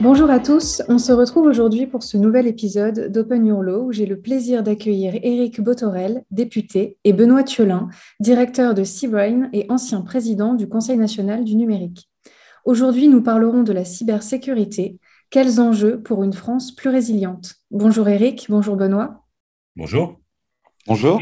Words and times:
Bonjour 0.00 0.30
à 0.30 0.38
tous, 0.38 0.80
on 0.86 0.98
se 0.98 1.10
retrouve 1.10 1.46
aujourd'hui 1.46 1.88
pour 1.88 2.04
ce 2.04 2.16
nouvel 2.16 2.46
épisode 2.46 3.10
d'Open 3.10 3.44
Your 3.44 3.64
Law 3.64 3.86
où 3.86 3.92
j'ai 3.92 4.06
le 4.06 4.20
plaisir 4.20 4.62
d'accueillir 4.62 5.16
Éric 5.24 5.60
Botorel, 5.60 6.22
député, 6.30 6.96
et 7.02 7.12
Benoît 7.12 7.42
Thiolin, 7.42 7.88
directeur 8.20 8.74
de 8.74 8.84
Seabrain 8.84 9.48
et 9.52 9.66
ancien 9.68 10.02
président 10.02 10.54
du 10.54 10.68
Conseil 10.68 10.96
national 10.96 11.42
du 11.42 11.56
numérique. 11.56 12.08
Aujourd'hui, 12.64 13.08
nous 13.08 13.22
parlerons 13.22 13.64
de 13.64 13.72
la 13.72 13.84
cybersécurité. 13.84 15.00
Quels 15.30 15.60
enjeux 15.60 16.00
pour 16.00 16.22
une 16.22 16.32
France 16.32 16.72
plus 16.72 16.90
résiliente? 16.90 17.56
Bonjour 17.72 18.08
Éric, 18.08 18.46
bonjour 18.48 18.76
Benoît. 18.76 19.24
Bonjour. 19.74 20.16
Bonjour. 20.86 21.20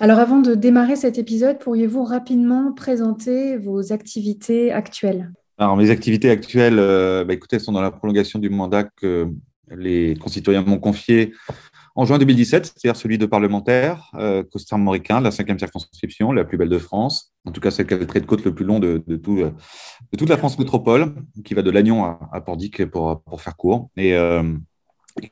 Alors 0.00 0.18
avant 0.18 0.40
de 0.40 0.56
démarrer 0.56 0.96
cet 0.96 1.16
épisode, 1.16 1.60
pourriez-vous 1.60 2.02
rapidement 2.02 2.72
présenter 2.72 3.56
vos 3.56 3.92
activités 3.92 4.72
actuelles? 4.72 5.30
Alors, 5.60 5.76
mes 5.76 5.90
activités 5.90 6.30
actuelles, 6.30 6.78
euh, 6.78 7.22
bah, 7.22 7.34
écoutez, 7.34 7.58
sont 7.58 7.72
dans 7.72 7.82
la 7.82 7.90
prolongation 7.90 8.38
du 8.38 8.48
mandat 8.48 8.84
que 8.84 9.28
les 9.70 10.16
concitoyens 10.16 10.62
m'ont 10.62 10.78
confié 10.78 11.34
en 11.94 12.06
juin 12.06 12.16
2017, 12.16 12.64
c'est-à-dire 12.64 12.96
celui 12.96 13.18
de 13.18 13.26
parlementaire, 13.26 14.10
euh, 14.14 14.42
Costar-Moricain, 14.42 15.18
de 15.18 15.24
la 15.24 15.30
cinquième 15.30 15.58
circonscription, 15.58 16.32
la 16.32 16.44
plus 16.44 16.56
belle 16.56 16.70
de 16.70 16.78
France, 16.78 17.34
en 17.44 17.52
tout 17.52 17.60
cas 17.60 17.70
celle 17.70 17.86
qui 17.86 17.92
a 17.92 17.98
le 17.98 18.06
trait 18.06 18.20
de 18.20 18.26
côte 18.26 18.42
le 18.42 18.54
plus 18.54 18.64
long 18.64 18.78
de, 18.78 19.04
de 19.06 19.16
toute 19.16 20.28
la 20.30 20.38
France 20.38 20.58
métropole, 20.58 21.14
qui 21.44 21.52
va 21.52 21.60
de 21.60 21.70
Lannion 21.70 22.06
à, 22.06 22.30
à 22.32 22.40
Pordic 22.40 22.86
pour, 22.86 23.22
pour 23.22 23.42
faire 23.42 23.54
court, 23.54 23.90
et 23.98 24.16
euh, 24.16 24.42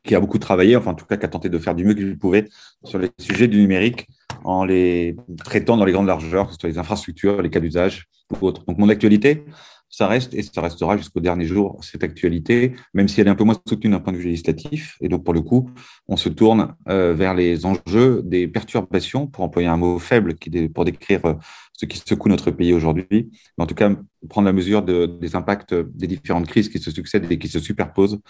qui 0.05 0.15
a 0.15 0.21
beaucoup 0.21 0.39
travaillé, 0.39 0.77
enfin 0.77 0.91
en 0.91 0.95
tout 0.95 1.07
cas 1.07 1.17
qui 1.17 1.25
a 1.25 1.29
tenté 1.29 1.49
de 1.49 1.59
faire 1.59 1.75
du 1.75 1.87
mieux 1.87 1.95
qu'il 1.95 2.19
pouvait 2.19 2.51
sur 2.85 2.99
les 2.99 3.09
sujets 3.19 3.49
du 3.49 3.59
numérique 3.59 4.09
en 4.45 4.67
les 4.67 5.17
traitant 5.43 5.79
dans 5.79 5.87
les 5.87 5.93
grandes 5.93 6.07
largeurs, 6.07 6.49
que 6.49 6.53
ce 6.53 6.59
soit 6.61 6.69
les 6.69 6.79
infrastructures, 6.79 7.41
les 7.41 7.49
cas 7.49 7.61
d'usage 7.61 8.09
ou 8.31 8.47
autres. 8.47 8.65
Donc 8.67 8.77
mon 8.77 8.91
actualité, 8.91 9.47
ça 9.91 10.07
reste 10.07 10.35
et 10.35 10.43
ça 10.43 10.61
restera 10.61 10.97
jusqu'au 10.97 11.21
dernier 11.21 11.47
jour 11.47 11.79
cette 11.83 12.05
actualité, 12.05 12.75
même 12.95 13.09
si 13.09 13.21
elle 13.21 13.27
est 13.27 13.31
un 13.31 13.35
peu 13.35 13.45
moins 13.45 13.57
soutenue 13.67 13.91
d'un 13.91 14.01
point 14.01 14.13
de 14.13 14.19
vue 14.19 14.25
législatif. 14.25 14.97
Et 15.01 15.09
donc, 15.09 15.25
pour 15.25 15.35
le 15.35 15.41
coup, 15.41 15.71
on 16.09 16.17
se 16.17 16.29
tourne 16.29 16.75
euh, 16.89 17.15
vers 17.15 17.35
les 17.35 17.65
enjeux 17.65 18.23
des 18.25 18.49
perturbations, 18.49 19.27
pour 19.27 19.45
employer 19.45 19.69
un 19.69 19.77
mot 19.77 19.99
faible 19.99 20.35
pour 20.75 20.85
décrire 20.85 21.25
euh, 21.25 21.35
ce 21.73 21.87
qui 21.87 21.99
secoue 21.99 22.29
notre 22.29 22.51
pays 22.51 22.73
aujourd'hui. 22.73 23.31
En 23.57 23.67
tout 23.67 23.75
cas, 23.75 23.91
prendre 24.29 24.47
la 24.47 24.53
mesure 24.53 24.83
des 24.83 25.37
impacts 25.37 25.75
des 25.75 26.07
différentes 26.07 26.47
crises 26.47 26.69
qui 26.69 26.79
se 26.79 26.91
succèdent 26.91 27.31
et 27.31 27.39
qui 27.39 27.49
se 27.49 27.61
superposent 27.61 28.21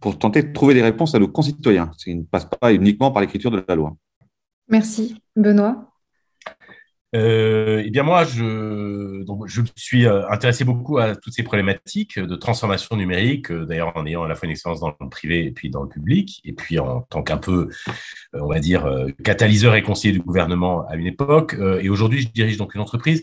pour 0.00 0.18
tenter 0.18 0.42
de 0.42 0.52
trouver 0.52 0.74
des 0.74 0.82
réponses 0.82 1.14
à 1.14 1.18
nos 1.18 1.28
concitoyens, 1.28 1.90
ce 1.96 2.04
qui 2.04 2.14
ne 2.14 2.24
passe 2.24 2.46
pas 2.46 2.72
uniquement 2.72 3.10
par 3.10 3.22
l'écriture 3.22 3.50
de 3.50 3.64
la 3.66 3.74
loi. 3.74 3.96
Merci. 4.68 5.22
Benoît? 5.36 5.91
Euh, 7.14 7.82
eh 7.84 7.90
bien 7.90 8.04
moi, 8.04 8.24
je, 8.24 8.42
me 8.42 9.66
suis 9.76 10.06
euh, 10.06 10.26
intéressé 10.30 10.64
beaucoup 10.64 10.98
à 10.98 11.14
toutes 11.14 11.34
ces 11.34 11.42
problématiques 11.42 12.18
de 12.18 12.36
transformation 12.36 12.96
numérique, 12.96 13.50
euh, 13.50 13.66
d'ailleurs 13.66 13.94
en 13.96 14.06
ayant 14.06 14.22
à 14.24 14.28
la 14.28 14.34
fois 14.34 14.46
une 14.46 14.52
expérience 14.52 14.80
dans 14.80 14.94
le 14.98 15.08
privé 15.10 15.44
et 15.44 15.50
puis 15.50 15.68
dans 15.68 15.82
le 15.82 15.88
public, 15.90 16.40
et 16.44 16.54
puis 16.54 16.78
en 16.78 17.02
tant 17.02 17.22
qu'un 17.22 17.36
peu, 17.36 17.68
on 18.32 18.46
va 18.46 18.60
dire, 18.60 18.88
catalyseur 19.24 19.74
et 19.74 19.82
conseiller 19.82 20.14
du 20.14 20.20
gouvernement 20.20 20.86
à 20.88 20.96
une 20.96 21.06
époque. 21.06 21.54
et 21.80 21.88
aujourd'hui, 21.90 22.22
je 22.22 22.28
dirige 22.28 22.56
donc 22.56 22.74
une 22.74 22.80
entreprise 22.80 23.22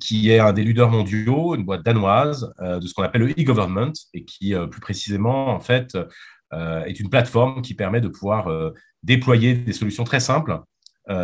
qui 0.00 0.30
est 0.30 0.38
un 0.38 0.52
des 0.52 0.64
leaders 0.64 0.90
mondiaux, 0.90 1.54
une 1.54 1.64
boîte 1.64 1.84
danoise 1.84 2.52
de 2.60 2.86
ce 2.86 2.94
qu'on 2.94 3.02
appelle 3.02 3.22
le 3.22 3.30
e-government, 3.30 3.92
et 4.14 4.24
qui, 4.24 4.54
plus 4.70 4.80
précisément, 4.80 5.48
en 5.48 5.60
fait, 5.60 5.96
est 6.52 6.98
une 6.98 7.10
plateforme 7.10 7.62
qui 7.62 7.74
permet 7.74 8.00
de 8.00 8.08
pouvoir 8.08 8.72
déployer 9.02 9.54
des 9.54 9.72
solutions 9.72 10.04
très 10.04 10.20
simples 10.20 10.60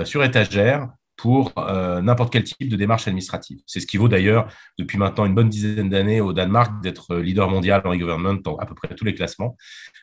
sur 0.04 0.22
étagère 0.22 0.90
pour 1.16 1.52
euh, 1.58 2.02
n'importe 2.02 2.32
quel 2.32 2.44
type 2.44 2.68
de 2.68 2.76
démarche 2.76 3.08
administrative. 3.08 3.58
C'est 3.66 3.80
ce 3.80 3.86
qui 3.86 3.96
vaut 3.96 4.08
d'ailleurs 4.08 4.48
depuis 4.78 4.98
maintenant 4.98 5.24
une 5.24 5.34
bonne 5.34 5.48
dizaine 5.48 5.88
d'années 5.88 6.20
au 6.20 6.32
Danemark 6.32 6.82
d'être 6.82 7.16
leader 7.16 7.48
mondial 7.48 7.82
en 7.84 7.94
e-government 7.94 8.40
dans 8.42 8.56
à 8.56 8.66
peu 8.66 8.74
près 8.74 8.94
tous 8.94 9.04
les 9.04 9.14
classements, 9.14 9.56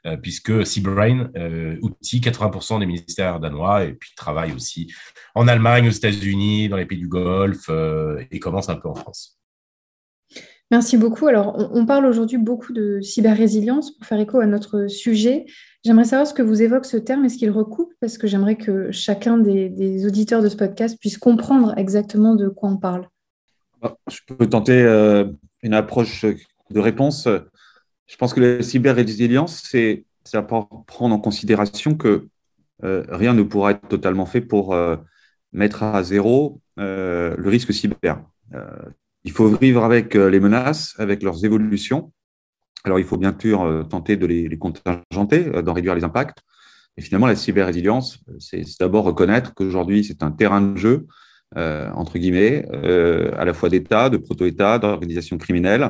euh, 0.06 0.18
puisque 0.18 0.66
Seabrain 0.66 1.30
euh, 1.38 1.78
outille 1.82 2.20
80% 2.20 2.80
des 2.80 2.86
ministères 2.86 3.40
danois 3.40 3.84
et 3.84 3.94
puis 3.94 4.12
travaille 4.16 4.54
aussi 4.54 4.92
en 5.36 5.48
Allemagne, 5.48 5.88
aux 5.88 5.92
États-Unis, 5.92 6.70
dans 6.70 6.78
les 6.78 6.86
pays 6.86 7.00
du 7.00 7.08
Golfe 7.08 7.70
et 8.32 8.40
commence 8.40 8.70
un 8.70 8.76
peu 8.76 8.90
en 8.90 8.96
France. 8.96 9.43
Merci 10.74 10.98
beaucoup. 10.98 11.28
Alors, 11.28 11.70
on, 11.72 11.86
parle 11.86 12.08
aujourd'hui 12.08 12.40
beaucoup 12.40 12.74
de 12.74 13.00
cyber-résilience 13.00 13.92
pour 13.92 14.08
faire 14.08 14.20
écho 14.20 14.40
à 14.40 14.48
notre 14.48 14.88
sujet. 14.88 15.46
J'aimerais 15.86 16.06
savoir 16.06 16.26
ce 16.26 16.34
que 16.34 16.42
vous 16.42 16.64
évoque 16.64 16.86
ce 16.86 16.98
terme 16.98 17.24
et 17.26 17.30
ce 17.30 17.38
qu'il 17.38 17.52
recoupe, 17.52 17.94
parce 18.00 18.18
que 18.18 18.26
j'aimerais 18.26 18.56
que 18.56 18.92
chacun 18.92 19.38
des, 19.38 20.04
auditeurs 20.08 20.42
de 20.42 20.50
ce 20.50 20.56
podcast 20.56 20.98
puisse 21.00 21.20
comprendre 21.20 21.78
exactement 21.78 22.34
de 22.34 22.50
quoi 22.50 22.70
on 22.70 22.78
parle. 22.78 23.08
Ah, 23.84 23.94
je 24.10 24.18
peux 24.26 24.50
tenter 24.50 24.82
euh, 24.82 25.26
une 25.62 25.76
approche 25.76 26.26
de 26.72 26.80
réponse. 26.80 27.28
Je 28.08 28.16
pense 28.18 28.34
que 28.34 28.40
la 28.40 28.64
cyber-résilience, 28.64 29.62
c'est 29.70 30.06
à 30.34 30.42
prendre 30.42 31.14
en 31.14 31.20
considération 31.20 31.94
que 31.94 32.30
euh, 32.84 33.06
rien 33.10 33.36
ne 33.36 33.44
pourra 33.44 33.74
être 33.74 33.88
totalement 33.90 34.26
fait 34.26 34.42
pour 34.42 34.74
euh, 34.74 34.96
mettre 35.52 35.84
à 35.84 36.02
zéro 36.02 36.62
le 36.78 37.46
risque 37.46 37.72
cyber. 37.72 38.24
Il 39.26 39.32
faut 39.32 39.48
vivre 39.56 39.84
avec 39.84 40.16
euh, 40.16 40.30
les 40.30 40.40
menaces, 40.40 40.96
avec 40.98 41.24
leurs 41.24 41.46
évolutions. 41.46 42.12
Alors, 42.84 43.00
il 43.00 43.06
faut 43.06 43.18
bien 43.18 43.36
sûr 43.40 43.62
euh, 43.62 43.84
tenter 43.84 44.18
de 44.18 44.26
les, 44.26 44.58
contingenter, 44.58 45.48
euh, 45.48 45.62
d'en 45.62 45.74
réduire 45.74 45.96
les 45.96 46.04
impacts. 46.04 46.40
Et 46.98 47.02
finalement, 47.02 47.28
la 47.28 47.36
cyber-résilience, 47.36 48.20
c'est 48.40 48.64
d'abord 48.80 49.06
reconnaître 49.06 49.54
qu'aujourd'hui, 49.54 50.04
c'est 50.04 50.22
un 50.22 50.32
terrain 50.32 50.62
de 50.62 50.78
jeu, 50.78 51.08
entre 51.56 52.20
guillemets, 52.20 52.68
à 53.36 53.46
la 53.46 53.54
fois 53.56 53.70
d'État, 53.70 54.12
de 54.12 54.18
proto-État, 54.18 54.78
d'organisation 54.78 55.40
criminelle, 55.40 55.90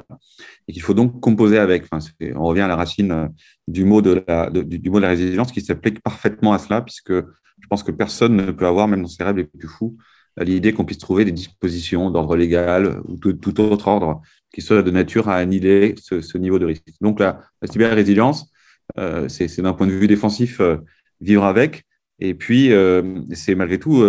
et 0.69 0.71
qu'il 0.71 0.81
faut 0.81 0.93
donc 0.93 1.19
composer 1.19 1.57
avec. 1.57 1.83
Enfin, 1.91 2.05
on 2.35 2.45
revient 2.45 2.61
à 2.61 2.69
la 2.69 2.77
racine 2.77 3.27
du 3.67 3.83
mot 3.83 4.01
de 4.01 4.23
la, 4.25 4.49
du, 4.49 4.89
mot 4.89 4.99
de 4.99 5.01
la 5.01 5.09
résilience 5.09 5.51
qui 5.51 5.59
s'applique 5.59 6.01
parfaitement 6.01 6.53
à 6.53 6.57
cela, 6.57 6.81
puisque 6.81 7.11
je 7.11 7.67
pense 7.69 7.83
que 7.83 7.91
personne 7.91 8.37
ne 8.37 8.51
peut 8.51 8.65
avoir, 8.65 8.87
même 8.87 9.01
dans 9.01 9.09
ses 9.09 9.25
rêves 9.25 9.35
les 9.35 9.43
plus 9.43 9.67
fous, 9.67 9.97
l'idée 10.37 10.73
qu'on 10.73 10.85
puisse 10.85 10.97
trouver 10.97 11.25
des 11.25 11.31
dispositions 11.31 12.09
d'ordre 12.09 12.35
légal 12.35 13.01
ou 13.07 13.17
de 13.17 13.31
tout 13.31 13.59
autre 13.61 13.87
ordre 13.87 14.21
qui 14.53 14.61
soient 14.61 14.81
de 14.81 14.91
nature 14.91 15.29
à 15.29 15.35
annihiler 15.35 15.95
ce, 15.97 16.37
niveau 16.37 16.59
de 16.59 16.65
risque. 16.65 16.83
Donc 17.01 17.19
la, 17.19 17.41
la 17.61 17.67
cyber-résilience, 17.67 18.51
euh, 18.97 19.27
c'est 19.27 19.61
d'un 19.61 19.73
point 19.73 19.87
de 19.87 19.91
vue 19.91 20.07
défensif 20.07 20.59
euh, 20.59 20.77
vivre 21.21 21.43
avec, 21.43 21.83
et 22.19 22.33
puis 22.35 22.71
euh, 22.71 23.21
c'est 23.33 23.55
malgré 23.55 23.79
tout 23.79 24.03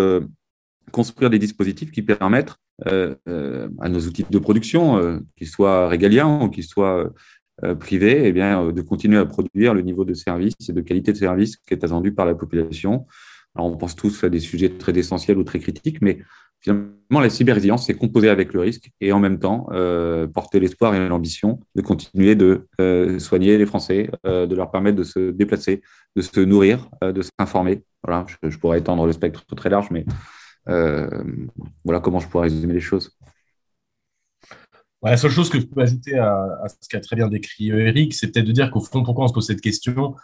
construire 0.93 1.31
des 1.31 1.39
dispositifs 1.39 1.91
qui 1.91 2.03
permettent 2.03 2.55
à 2.85 3.89
nos 3.89 4.01
outils 4.01 4.27
de 4.29 4.39
production, 4.39 5.23
qu'ils 5.37 5.49
soient 5.49 5.89
régaliens 5.89 6.43
ou 6.43 6.51
qu'ils 6.51 6.65
soient 6.65 7.13
privés, 7.81 8.27
eh 8.27 8.33
bien, 8.33 8.73
de 8.73 8.83
continuer 8.83 9.19
à 9.19 9.25
produire 9.25 9.75
le 9.75 9.81
niveau 9.81 10.05
de 10.05 10.13
service 10.13 10.55
et 10.69 10.73
de 10.73 10.81
qualité 10.81 11.13
de 11.13 11.17
service 11.17 11.57
qui 11.57 11.73
est 11.73 11.85
attendu 11.85 12.13
par 12.13 12.27
la 12.27 12.35
population 12.35 13.07
alors, 13.55 13.71
on 13.71 13.77
pense 13.77 13.95
tous 13.95 14.25
à 14.25 14.29
des 14.29 14.41
sujets 14.41 14.71
très 14.71 14.93
essentiels 14.99 15.39
ou 15.39 15.45
très 15.45 15.61
critiques, 15.61 15.99
mais 16.01 16.19
finalement, 16.61 17.21
la 17.21 17.31
cyber-résilience, 17.31 17.87
c'est 17.87 17.95
composer 17.95 18.29
avec 18.29 18.53
le 18.53 18.61
risque 18.61 18.91
et 19.01 19.13
en 19.13 19.21
même 19.21 19.39
temps 19.39 19.69
euh, 19.71 20.27
porter 20.27 20.59
l'espoir 20.59 20.95
et 20.95 21.09
l'ambition 21.09 21.61
de 21.77 21.83
continuer 21.83 22.35
de 22.35 22.67
euh, 22.81 23.19
soigner 23.19 23.57
les 23.57 23.67
Français, 23.67 24.11
euh, 24.27 24.47
de 24.47 24.57
leur 24.57 24.71
permettre 24.71 24.97
de 24.97 25.05
se 25.05 25.31
déplacer, 25.31 25.83
de 26.17 26.23
se 26.23 26.41
nourrir, 26.41 26.89
de 27.03 27.23
s'informer. 27.23 27.85
Voilà, 28.03 28.27
je, 28.43 28.59
pourrais 28.59 28.81
étendre 28.81 29.07
le 29.07 29.13
spectre 29.13 29.45
très 29.55 29.71
large, 29.71 29.91
mais 29.91 30.05
voilà 31.85 32.01
comment 32.01 32.21
je 32.21 32.29
pourrais 32.29 32.49
résumer 32.49 32.75
les 32.75 32.81
choses. 32.81 33.17
la 35.03 35.17
seule 35.17 35.31
chose 35.31 35.49
que 35.49 35.61
je 35.61 35.67
peux 35.67 35.81
ajouter 35.81 36.19
à, 36.19 36.35
à 36.63 36.69
ce 36.69 36.89
qu'a 36.89 37.01
très 37.01 37.15
bien 37.15 37.29
décrit 37.29 37.71
Eric, 37.71 38.15
c'est 38.15 38.33
peut-être 38.33 38.47
de 38.47 38.53
dire 38.53 38.71
qu'au 38.71 38.81
fond, 38.81 39.05
pourquoi 39.05 39.25
on 39.25 39.29
se 39.29 39.35
pose 39.35 39.47
cette 39.47 39.61
question? 39.61 40.17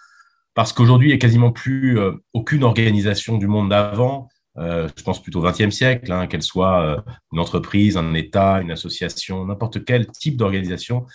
Parce 0.54 0.72
qu'aujourd'hui, 0.72 1.08
il 1.08 1.12
n'y 1.12 1.16
a 1.16 1.18
quasiment 1.18 1.52
plus 1.52 1.98
euh, 1.98 2.12
aucune 2.32 2.64
organisation 2.64 3.38
du 3.38 3.46
monde 3.46 3.70
d'avant, 3.70 4.28
euh, 4.58 4.88
je 4.96 5.02
pense 5.02 5.22
plutôt 5.22 5.44
au 5.44 5.48
XXe 5.48 5.70
siècle, 5.70 6.10
hein, 6.10 6.26
qu'elle 6.26 6.42
soit 6.42 6.82
euh, 6.82 7.00
une 7.32 7.38
entreprise, 7.38 7.96
un 7.96 8.14
État, 8.14 8.60
une 8.60 8.72
association, 8.72 9.46
n'importe 9.46 9.84
quel 9.84 10.08
type 10.08 10.36
d'organisation, 10.36 11.06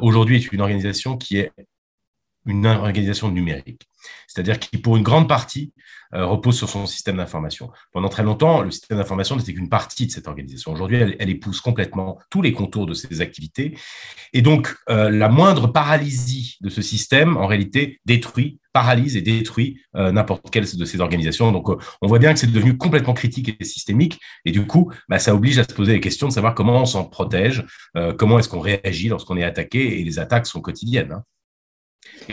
aujourd'hui 0.00 0.36
est 0.36 0.52
une 0.52 0.60
organisation 0.60 1.16
qui 1.16 1.38
est 1.38 1.50
une 2.46 2.66
organisation 2.66 3.30
numérique. 3.30 3.82
C'est-à-dire 4.26 4.58
qui, 4.58 4.78
pour 4.78 4.96
une 4.96 5.02
grande 5.02 5.28
partie, 5.28 5.72
repose 6.12 6.56
sur 6.56 6.68
son 6.68 6.86
système 6.86 7.16
d'information. 7.16 7.70
Pendant 7.92 8.08
très 8.08 8.22
longtemps, 8.22 8.62
le 8.62 8.70
système 8.70 8.98
d'information 8.98 9.36
n'était 9.36 9.54
qu'une 9.54 9.68
partie 9.68 10.06
de 10.06 10.12
cette 10.12 10.28
organisation. 10.28 10.72
Aujourd'hui, 10.72 10.98
elle, 10.98 11.30
épouse 11.30 11.60
complètement 11.60 12.18
tous 12.30 12.42
les 12.42 12.52
contours 12.52 12.86
de 12.86 12.94
ses 12.94 13.20
activités. 13.20 13.76
Et 14.32 14.42
donc, 14.42 14.74
la 14.88 15.28
moindre 15.28 15.68
paralysie 15.68 16.58
de 16.60 16.68
ce 16.68 16.82
système, 16.82 17.36
en 17.36 17.46
réalité, 17.46 18.00
détruit, 18.04 18.60
paralyse 18.72 19.16
et 19.16 19.22
détruit 19.22 19.80
euh, 19.96 20.12
n'importe 20.12 20.50
quelle 20.50 20.64
de 20.64 20.84
ces 20.84 21.00
organisations. 21.00 21.52
Donc, 21.52 21.68
on 21.68 22.06
voit 22.06 22.18
bien 22.18 22.32
que 22.32 22.38
c'est 22.38 22.50
devenu 22.50 22.76
complètement 22.76 23.14
critique 23.14 23.56
et 23.60 23.64
systémique. 23.64 24.18
Et 24.44 24.52
du 24.52 24.66
coup, 24.66 24.92
bah, 25.08 25.18
ça 25.18 25.34
oblige 25.34 25.58
à 25.58 25.64
se 25.64 25.74
poser 25.74 25.94
la 25.94 25.98
question 25.98 26.28
de 26.28 26.32
savoir 26.32 26.54
comment 26.54 26.80
on 26.80 26.86
s'en 26.86 27.04
protège, 27.04 27.64
comment 28.18 28.38
est-ce 28.38 28.48
qu'on 28.48 28.60
réagit 28.60 29.08
lorsqu'on 29.08 29.36
est 29.36 29.44
attaqué. 29.44 30.00
Et 30.00 30.04
les 30.04 30.18
attaques 30.18 30.46
sont 30.46 30.60
quotidiennes. 30.60 31.12
Hein. 31.12 31.24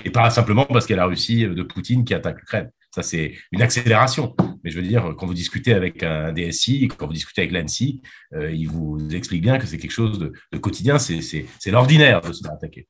Et 0.03 0.09
pas 0.09 0.30
simplement 0.30 0.65
parce 0.65 0.86
qu'il 0.86 0.95
y 0.95 1.00
a 1.00 1.01
la 1.01 1.07
Russie 1.07 1.44
de 1.44 1.63
Poutine 1.63 2.03
qui 2.03 2.13
attaque 2.13 2.39
l'Ukraine. 2.39 2.71
Ça, 2.94 3.03
c'est 3.03 3.35
une 3.51 3.62
accélération. 3.62 4.35
Mais 4.63 4.71
je 4.71 4.80
veux 4.80 4.88
dire, 4.88 5.13
quand 5.18 5.27
vous 5.27 5.33
discutez 5.33 5.74
avec 5.74 6.03
un 6.03 6.33
DSI, 6.33 6.88
quand 6.88 7.06
vous 7.06 7.13
discutez 7.13 7.42
avec 7.42 7.53
l'ANSI, 7.53 8.01
euh, 8.33 8.51
il 8.51 8.68
vous 8.68 8.97
explique 9.13 9.42
bien 9.42 9.59
que 9.59 9.68
c'est 9.68 9.77
quelque 9.77 9.92
chose 9.92 10.18
de, 10.19 10.57
quotidien, 10.57 10.97
c'est 10.97 11.45
l'ordinaire 11.68 12.21
de 12.21 12.33
se 12.33 12.42
faire 12.44 12.53
attaquer. 12.53 12.88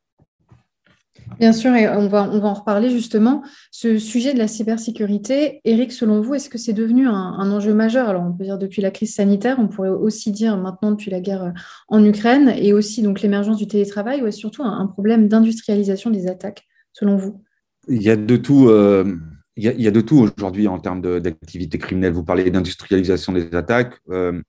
Bien 1.37 1.53
sûr, 1.53 1.73
et 1.75 1.87
on 1.87 2.07
va, 2.07 2.29
on 2.31 2.39
va 2.39 2.47
en 2.47 2.53
reparler 2.53 2.89
justement. 2.89 3.43
Ce 3.71 3.97
sujet 3.97 4.33
de 4.33 4.37
la 4.37 4.47
cybersécurité, 4.47 5.61
Eric, 5.63 5.91
selon 5.91 6.21
vous, 6.21 6.35
est-ce 6.35 6.49
que 6.49 6.57
c'est 6.57 6.73
devenu 6.73 7.07
un, 7.07 7.51
enjeu 7.51 7.73
majeur? 7.73 8.09
Alors, 8.09 8.23
on 8.23 8.33
peut 8.33 8.43
dire 8.43 8.57
depuis 8.57 8.81
la 8.81 8.91
crise 8.91 9.13
sanitaire, 9.13 9.57
on 9.59 9.67
pourrait 9.67 9.89
aussi 9.89 10.31
dire 10.31 10.57
maintenant 10.57 10.91
depuis 10.91 11.11
la 11.11 11.19
guerre 11.19 11.53
en 11.87 12.03
Ukraine 12.03 12.53
et 12.57 12.73
aussi 12.73 13.01
donc 13.01 13.21
l'émergence 13.21 13.57
du 13.57 13.67
télétravail, 13.67 14.21
ou 14.21 14.27
est-ce 14.27 14.37
surtout 14.37 14.63
un, 14.63 14.87
problème 14.87 15.27
d'industrialisation 15.27 16.09
des 16.09 16.27
attaques, 16.27 16.67
selon 16.93 17.15
vous? 17.15 17.43
Il 17.87 18.01
y 18.01 18.09
a 18.09 18.15
de 18.15 18.35
tout. 18.37 18.69
Euh, 18.69 19.15
il, 19.55 19.63
y 19.63 19.87
a, 19.87 19.91
de 19.91 20.01
tout 20.01 20.29
aujourd'hui 20.37 20.67
en 20.67 20.79
termes 20.79 21.01
d'activité 21.19 21.77
criminelle. 21.77 22.13
Vous 22.13 22.23
parlez 22.23 22.49
d'industrialisation 22.49 23.33
des 23.33 23.53
attaques. 23.53 23.95
Euh, 24.09 24.41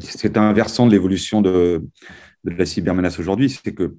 c'est 0.00 0.36
un 0.38 0.52
versant 0.52 0.86
de 0.86 0.92
l'évolution 0.92 1.42
de, 1.42 1.84
de 2.44 2.50
la 2.50 2.66
cybermenace 2.66 3.18
aujourd'hui, 3.18 3.50
c'est 3.50 3.74
qu'il 3.74 3.90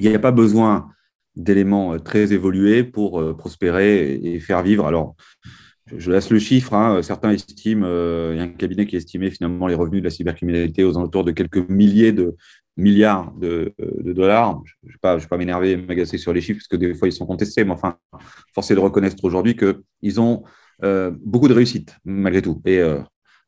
n'y 0.00 0.14
a 0.14 0.18
pas 0.18 0.32
besoin 0.32 0.90
d'éléments 1.36 1.94
euh, 1.94 1.98
très 1.98 2.32
évolués 2.32 2.84
pour 2.84 3.20
euh, 3.20 3.34
prospérer 3.36 4.14
et 4.14 4.40
faire 4.40 4.62
vivre. 4.62 4.86
Alors, 4.86 5.16
je 5.94 6.10
laisse 6.10 6.30
le 6.30 6.38
chiffre. 6.38 6.74
Hein. 6.74 7.02
Certains 7.02 7.30
estiment, 7.30 7.86
euh, 7.86 8.32
il 8.34 8.38
y 8.38 8.40
a 8.40 8.44
un 8.44 8.48
cabinet 8.48 8.86
qui 8.86 8.96
estimait 8.96 9.30
finalement 9.30 9.66
les 9.66 9.74
revenus 9.74 10.00
de 10.00 10.04
la 10.04 10.10
cybercriminalité 10.10 10.84
aux 10.84 10.96
alentours 10.96 11.24
de 11.24 11.32
quelques 11.32 11.68
milliers 11.68 12.12
de 12.12 12.36
milliards 12.76 13.32
de, 13.34 13.72
dollars. 14.04 14.60
Je 14.82 14.88
ne 14.88 14.92
vais 14.92 15.26
pas, 15.28 15.36
m'énerver 15.36 15.72
et 15.72 15.76
m'agacer 15.76 16.18
sur 16.18 16.32
les 16.32 16.40
chiffres 16.40 16.58
parce 16.58 16.68
que 16.68 16.76
des 16.76 16.94
fois 16.94 17.06
ils 17.06 17.12
sont 17.12 17.26
contestés, 17.26 17.62
mais 17.62 17.70
enfin, 17.70 17.98
force 18.52 18.70
est 18.72 18.74
de 18.74 18.80
reconnaître 18.80 19.22
aujourd'hui 19.22 19.56
qu'ils 19.56 20.20
ont 20.20 20.42
beaucoup 21.22 21.46
de 21.46 21.54
réussite 21.54 21.96
malgré 22.04 22.42
tout. 22.42 22.60
Et 22.64 22.82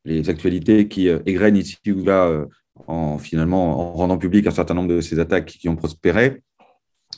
les 0.04 0.30
actualités 0.30 0.86
qui 0.86 1.08
égrènent 1.08 1.56
ici 1.56 1.76
ou 1.88 2.04
là, 2.04 2.46
en, 2.86 3.18
finalement, 3.18 3.80
en 3.80 3.92
rendant 3.94 4.16
public 4.16 4.46
un 4.46 4.52
certain 4.52 4.74
nombre 4.74 4.94
de 4.94 5.00
ces 5.00 5.18
attaques 5.18 5.46
qui 5.46 5.68
ont 5.68 5.74
prospéré, 5.74 6.42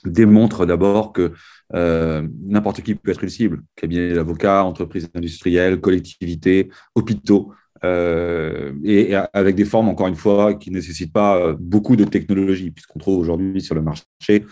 démontre 0.05 0.67
d'abord 0.67 1.13
que 1.13 1.33
euh, 1.75 2.27
n'importe 2.47 2.83
qui 2.83 2.95
peut 2.95 3.11
être 3.11 3.23
une 3.23 3.31
cible, 3.31 3.63
cabinet 3.77 4.15
d'avocats, 4.15 4.65
entreprises 4.65 5.09
industrielles, 5.15 5.81
collectivités, 5.81 6.71
hôpitaux, 6.95 7.53
euh, 7.85 8.73
et, 8.83 9.15
avec 9.33 9.55
des 9.55 9.65
formes, 9.65 9.89
encore 9.89 10.09
une 10.09 10.17
fois, 10.17 10.55
qui 10.55 10.71
ne 10.71 10.77
nécessitent 10.77 11.13
pas 11.13 11.37
euh, 11.39 11.57
beaucoup 11.59 11.97
de 11.97 12.05
technologie, 12.05 12.71
puisqu'on 12.71 12.99
trouve 12.99 13.19
aujourd'hui 13.19 13.61
sur 13.61 13.75
le 13.75 13.83
marché 13.83 14.47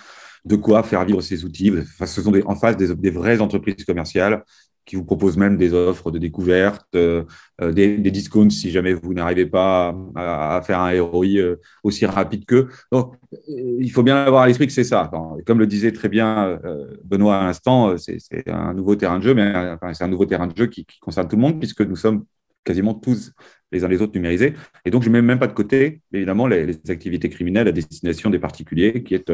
de 0.45 0.57
quoi 0.57 0.83
faire 0.83 1.05
vivre 1.05 1.21
ces 1.23 1.45
outils. 1.45 1.73
ce 1.99 2.23
sont 2.23 2.33
en 2.47 2.55
face 2.55 2.77
des, 2.77 3.11
vraies 3.11 3.41
entreprises 3.41 3.85
commerciales 3.85 4.45
qui 4.87 4.94
vous 4.94 5.05
proposent 5.05 5.37
même 5.37 5.56
des 5.56 5.75
offres 5.75 6.11
de 6.11 6.19
découverte, 6.19 6.87
euh, 6.94 7.25
euh, 7.61 7.73
des, 7.73 7.99
discounts 7.99 8.50
si 8.50 8.71
jamais 8.71 8.94
vous 8.94 9.12
n'arrivez 9.12 9.44
pas 9.44 9.94
à, 10.15 10.62
faire 10.65 10.81
un 10.81 11.03
ROI 11.03 11.27
euh, 11.37 11.56
aussi 11.83 12.06
rapide 12.06 12.47
qu'eux. 12.47 12.69
Donc, 12.93 13.15
il 13.49 13.91
faut 13.91 14.05
bien 14.05 14.17
avoir 14.17 14.43
à 14.43 14.47
l'esprit 14.47 14.67
que 14.67 14.73
c'est 14.73 14.85
ça. 14.85 15.11
comme 15.44 15.59
le 15.59 15.67
disait 15.67 15.93
très 15.93 16.09
bien 16.09 16.59
Benoît 17.05 17.38
à 17.38 17.44
l'instant, 17.44 17.97
c'est 17.99 18.49
un 18.49 18.73
nouveau 18.73 18.94
terrain 18.94 19.19
de 19.19 19.25
jeu, 19.25 19.35
mais 19.35 19.53
c'est 19.93 20.05
un 20.05 20.09
nouveau 20.09 20.25
terrain 20.25 20.47
de 20.47 20.56
jeu 20.56 20.67
qui, 20.67 20.87
concerne 21.00 21.29
tout 21.29 21.37
le 21.37 21.43
monde, 21.43 21.59
puisque 21.59 21.83
nous 21.83 21.97
sommes 21.97 22.25
quasiment 22.65 22.94
tous 22.94 23.33
les 23.73 23.85
uns 23.85 23.88
les 23.88 24.00
autres 24.00 24.15
numérisés. 24.15 24.55
Et 24.85 24.91
donc, 24.91 25.03
je 25.03 25.09
ne 25.09 25.15
mets 25.15 25.23
même 25.23 25.38
pas 25.38 25.49
de 25.49 25.53
côté, 25.53 26.00
évidemment, 26.12 26.47
les, 26.47 26.65
les, 26.67 26.91
activités 26.91 27.29
criminelles 27.29 27.69
à 27.69 27.73
destination 27.73 28.31
des 28.31 28.38
particuliers, 28.38 29.03
qui 29.03 29.15
est 29.15 29.33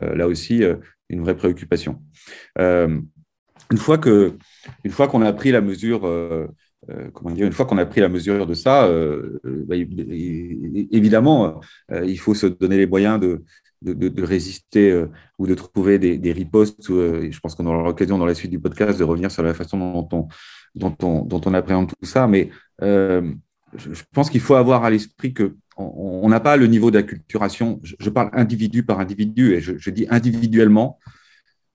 là 0.00 0.26
aussi 0.26 0.62
une 1.10 1.20
vraie 1.20 1.36
préoccupation. 1.36 2.00
Une 3.70 3.78
fois 3.78 3.98
que 3.98 4.36
une 4.84 4.90
fois 4.90 5.08
qu'on 5.08 5.22
a 5.22 5.32
pris 5.32 5.50
la 5.50 5.60
mesure, 5.60 6.06
euh, 6.06 6.46
euh, 6.90 7.10
comment 7.12 7.30
dire, 7.30 7.46
une 7.46 7.52
fois 7.52 7.66
qu'on 7.66 7.78
a 7.78 7.86
pris 7.86 8.00
la 8.00 8.08
mesure 8.08 8.46
de 8.46 8.54
ça, 8.54 8.86
euh, 8.86 9.38
bah, 9.44 9.76
évidemment, 9.76 11.60
il 11.90 12.18
faut 12.18 12.34
se 12.34 12.46
donner 12.46 12.76
les 12.76 12.86
moyens 12.86 13.20
de, 13.20 13.42
de, 13.82 14.22
résister 14.22 15.04
ou 15.38 15.46
de 15.46 15.54
trouver 15.54 15.98
des, 15.98 16.32
ripostes. 16.32 16.86
je 16.88 17.40
pense 17.40 17.54
qu'on 17.54 17.66
aura 17.66 17.84
l'occasion 17.84 18.18
dans 18.18 18.26
la 18.26 18.34
suite 18.34 18.50
du 18.50 18.60
podcast 18.60 18.98
de 18.98 19.04
revenir 19.04 19.30
sur 19.30 19.42
la 19.42 19.54
façon 19.54 19.78
dont 19.78 20.08
on, 20.12 20.28
dont 20.74 20.96
on, 21.02 21.24
dont 21.24 21.40
on 21.44 21.54
appréhende 21.54 21.88
tout 21.88 22.06
ça. 22.06 22.26
Mais 22.26 22.50
je 22.80 24.02
pense 24.12 24.30
qu'il 24.30 24.40
faut 24.40 24.54
avoir 24.54 24.84
à 24.84 24.90
l'esprit 24.90 25.34
que 25.34 25.56
on 25.80 26.28
n'a 26.28 26.40
pas 26.40 26.56
le 26.56 26.66
niveau 26.66 26.90
d'acculturation. 26.90 27.78
Je, 27.84 28.10
parle 28.10 28.30
individu 28.32 28.82
par 28.82 28.98
individu 28.98 29.54
et 29.54 29.60
je 29.60 29.90
dis 29.90 30.06
individuellement. 30.10 30.98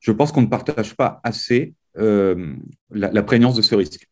Je 0.03 0.11
pense 0.11 0.31
qu'on 0.33 0.41
ne 0.41 0.47
partage 0.47 0.95
pas 0.95 1.21
assez 1.23 1.73
euh, 1.97 2.55
la, 2.91 3.23
prégnance 3.23 3.55
de 3.55 3.61
ce 3.61 3.73
risque. 3.73 4.09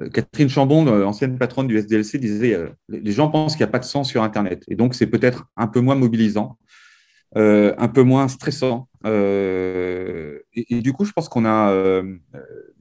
Euh, 0.00 0.08
Catherine 0.08 0.48
Chambon, 0.48 0.86
euh, 0.88 1.04
ancienne 1.04 1.38
patronne 1.38 1.68
du 1.68 1.78
SDLC, 1.78 2.18
disait 2.18 2.58
les 2.88 3.12
gens 3.12 3.30
pensent 3.30 3.54
qu'il 3.54 3.64
n'y 3.64 3.68
a 3.68 3.72
pas 3.72 3.78
de 3.78 3.84
sang 3.84 4.02
sur 4.02 4.24
Internet. 4.24 4.64
Et 4.66 4.74
donc, 4.74 4.94
c'est 4.94 5.06
peut-être 5.06 5.46
un 5.56 5.68
peu 5.68 5.80
moins 5.80 5.94
mobilisant, 5.94 6.58
un 7.36 7.88
peu 7.88 8.02
moins 8.02 8.26
stressant. 8.26 8.88
Et, 9.04 10.40
du 10.70 10.92
coup, 10.92 11.04
je 11.04 11.12
pense 11.12 11.28
qu'on 11.28 11.46
a 11.46 11.72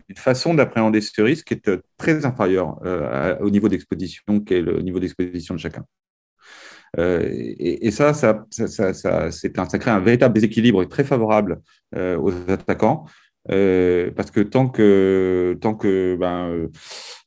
une 0.10 0.16
façon 0.16 0.56
d'appréhender 0.56 1.02
ce 1.02 1.22
risque 1.22 1.48
qui 1.48 1.54
est 1.54 1.70
très 1.98 2.26
inférieure 2.26 2.80
au 3.40 3.52
niveau 3.52 3.70
d'exposition 3.70 4.40
qu'est 4.40 4.62
le 4.62 4.82
niveau 4.82 5.00
d'exposition 5.00 5.54
de 5.54 5.60
chacun. 5.60 5.86
Et, 6.98 7.92
ça, 7.92 8.14
ça, 8.14 8.46
ça, 8.50 8.94
ça, 8.94 9.32
ça, 9.32 9.80
crée 9.80 9.92
un 9.92 10.00
véritable 10.00 10.34
déséquilibre 10.34 10.86
très 10.86 11.04
favorable 11.04 11.60
aux 11.96 12.32
attaquants. 12.48 13.06
Euh, 13.52 14.12
parce 14.16 14.30
que 14.30 14.42
tant 14.42 14.68
que 14.68 15.58
tant 15.62 15.74
que 15.74 16.18
ben 16.20 16.50
euh, 16.50 16.68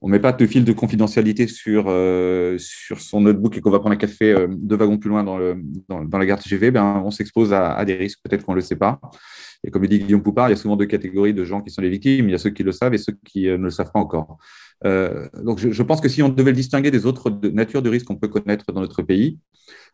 on 0.02 0.08
met 0.08 0.18
pas 0.18 0.32
de 0.32 0.46
fil 0.46 0.64
de 0.66 0.72
confidentialité 0.72 1.46
sur 1.46 1.86
euh, 1.88 2.56
sur 2.58 3.00
son 3.00 3.22
notebook 3.22 3.56
et 3.56 3.60
qu'on 3.62 3.70
va 3.70 3.78
prendre 3.78 3.94
un 3.94 3.98
café 3.98 4.46
deux 4.50 4.76
wagons 4.76 4.98
plus 4.98 5.08
loin 5.08 5.24
dans 5.24 5.38
le 5.38 5.56
dans, 5.88 6.18
la 6.18 6.26
gare 6.26 6.38
TGV, 6.38 6.72
ben 6.72 7.02
on 7.04 7.10
s'expose 7.10 7.54
à, 7.54 7.82
des 7.86 7.94
risques 7.94 8.20
peut-être 8.22 8.44
qu'on 8.44 8.54
le 8.54 8.60
sait 8.60 8.76
pas. 8.76 9.00
Et 9.64 9.70
comme 9.70 9.82
le 9.82 9.88
dit 9.88 9.98
Guillaume 9.98 10.22
Poupard, 10.22 10.48
il 10.48 10.52
y 10.52 10.54
a 10.54 10.56
souvent 10.56 10.76
deux 10.76 10.86
catégories 10.86 11.34
de 11.34 11.44
gens 11.44 11.60
qui 11.60 11.70
sont 11.70 11.82
les 11.82 11.90
victimes. 11.90 12.28
Il 12.28 12.32
y 12.32 12.34
a 12.34 12.38
ceux 12.38 12.50
qui 12.50 12.62
le 12.62 12.72
savent 12.72 12.94
et 12.94 12.98
ceux 12.98 13.14
qui 13.24 13.46
ne 13.46 13.56
le 13.56 13.70
savent 13.70 13.92
pas 13.92 14.00
encore. 14.00 14.38
Donc 14.82 15.58
je, 15.58 15.82
pense 15.82 16.00
que 16.00 16.08
si 16.08 16.22
on 16.22 16.28
devait 16.30 16.52
le 16.52 16.56
distinguer 16.56 16.90
des 16.90 17.04
autres 17.06 17.30
natures 17.52 17.82
de 17.82 17.90
risques 17.90 18.06
qu'on 18.06 18.16
peut 18.16 18.28
connaître 18.28 18.72
dans 18.72 18.80
notre 18.80 19.02
pays, 19.02 19.38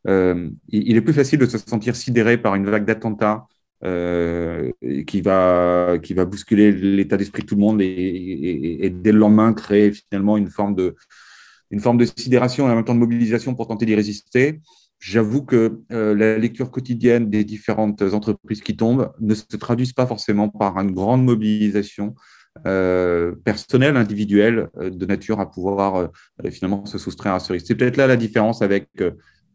il, 0.06 0.50
il, 0.68 0.96
est 0.96 1.00
plus 1.00 1.12
facile 1.12 1.38
de 1.40 1.46
se 1.46 1.58
sentir 1.58 1.96
sidéré 1.96 2.38
par 2.38 2.54
une 2.54 2.66
vague 2.66 2.84
d'attentats 2.84 3.46
euh, 3.84 4.72
qui, 5.06 5.20
va, 5.20 5.98
qui 6.02 6.14
va 6.14 6.24
bousculer 6.24 6.72
l'état 6.72 7.18
d'esprit 7.18 7.42
de 7.42 7.46
tout 7.46 7.56
le 7.56 7.60
monde 7.60 7.82
et, 7.82 8.90
dès 8.90 9.12
le 9.12 9.18
lendemain 9.18 9.52
créer 9.52 9.92
finalement 9.92 10.38
une 10.38 10.48
forme 10.48 10.74
de, 10.74 10.96
une 11.70 11.80
forme 11.80 11.98
de 11.98 12.06
sidération 12.06 12.66
et 12.66 12.72
en 12.72 12.74
même 12.74 12.84
temps 12.84 12.94
de 12.94 13.00
mobilisation 13.00 13.54
pour 13.54 13.68
tenter 13.68 13.84
d'y 13.84 13.94
résister. 13.94 14.62
J'avoue 14.98 15.44
que 15.44 15.82
euh, 15.93 16.14
la 16.14 16.38
lecture 16.38 16.70
quotidienne 16.70 17.28
des 17.28 17.44
différentes 17.44 18.00
entreprises 18.00 18.62
qui 18.62 18.78
tombent 18.78 19.12
ne 19.20 19.34
se 19.34 19.56
traduisent 19.58 19.93
pas 19.93 20.06
forcément 20.06 20.48
par 20.48 20.78
une 20.78 20.93
grande 20.93 21.22
mobilisation 21.22 22.14
euh, 22.67 23.34
personnelle, 23.44 23.96
individuelle, 23.96 24.69
de 24.81 25.06
nature 25.06 25.41
à 25.41 25.51
pouvoir 25.51 26.10
finalement 26.51 26.86
se 26.86 26.98
soustraire 26.98 27.34
à 27.34 27.41
ce 27.41 27.53
risque. 27.53 27.67
C'est 27.67 27.75
peut-être 27.75 27.96
là 27.96 28.06
la 28.06 28.17
différence 28.17 28.63
avec 28.63 28.89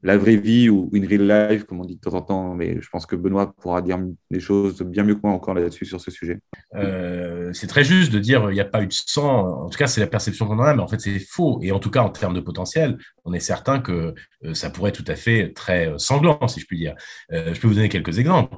la 0.03 0.17
vraie 0.17 0.37
vie 0.37 0.69
ou 0.69 0.89
une 0.93 1.05
real 1.05 1.51
life, 1.51 1.63
comme 1.65 1.79
on 1.79 1.85
dit 1.85 1.95
de 1.95 2.01
temps 2.01 2.13
en 2.13 2.21
temps, 2.21 2.55
mais 2.55 2.81
je 2.81 2.89
pense 2.89 3.05
que 3.05 3.15
Benoît 3.15 3.53
pourra 3.53 3.81
dire 3.81 3.99
des 4.31 4.39
choses 4.39 4.81
bien 4.81 5.03
mieux 5.03 5.15
que 5.15 5.19
moi 5.23 5.31
encore 5.31 5.53
là-dessus 5.53 5.85
sur 5.85 6.01
ce 6.01 6.09
sujet. 6.09 6.39
Euh, 6.75 7.53
c'est 7.53 7.67
très 7.67 7.83
juste 7.83 8.11
de 8.11 8.19
dire 8.19 8.49
il 8.49 8.53
n'y 8.53 8.61
a 8.61 8.65
pas 8.65 8.81
eu 8.81 8.87
de 8.87 8.93
sang, 8.93 9.65
en 9.65 9.69
tout 9.69 9.77
cas 9.77 9.87
c'est 9.87 10.01
la 10.01 10.07
perception 10.07 10.47
qu'on 10.47 10.57
en 10.59 10.63
a, 10.63 10.73
mais 10.73 10.81
en 10.81 10.87
fait 10.87 10.99
c'est 10.99 11.19
faux. 11.19 11.59
Et 11.61 11.71
en 11.71 11.79
tout 11.79 11.91
cas 11.91 12.01
en 12.01 12.09
termes 12.09 12.33
de 12.33 12.39
potentiel, 12.39 12.97
on 13.25 13.33
est 13.33 13.39
certain 13.39 13.79
que 13.79 14.15
euh, 14.43 14.53
ça 14.53 14.69
pourrait 14.71 14.89
être 14.89 15.03
tout 15.03 15.11
à 15.11 15.15
fait 15.15 15.53
très 15.53 15.89
euh, 15.89 15.97
sanglant, 15.97 16.47
si 16.47 16.59
je 16.59 16.65
puis 16.65 16.77
dire. 16.77 16.95
je 17.29 17.59
peux 17.59 17.67
vous 17.67 17.75
donner 17.75 17.89
quelques 17.89 18.17
exemples. 18.17 18.57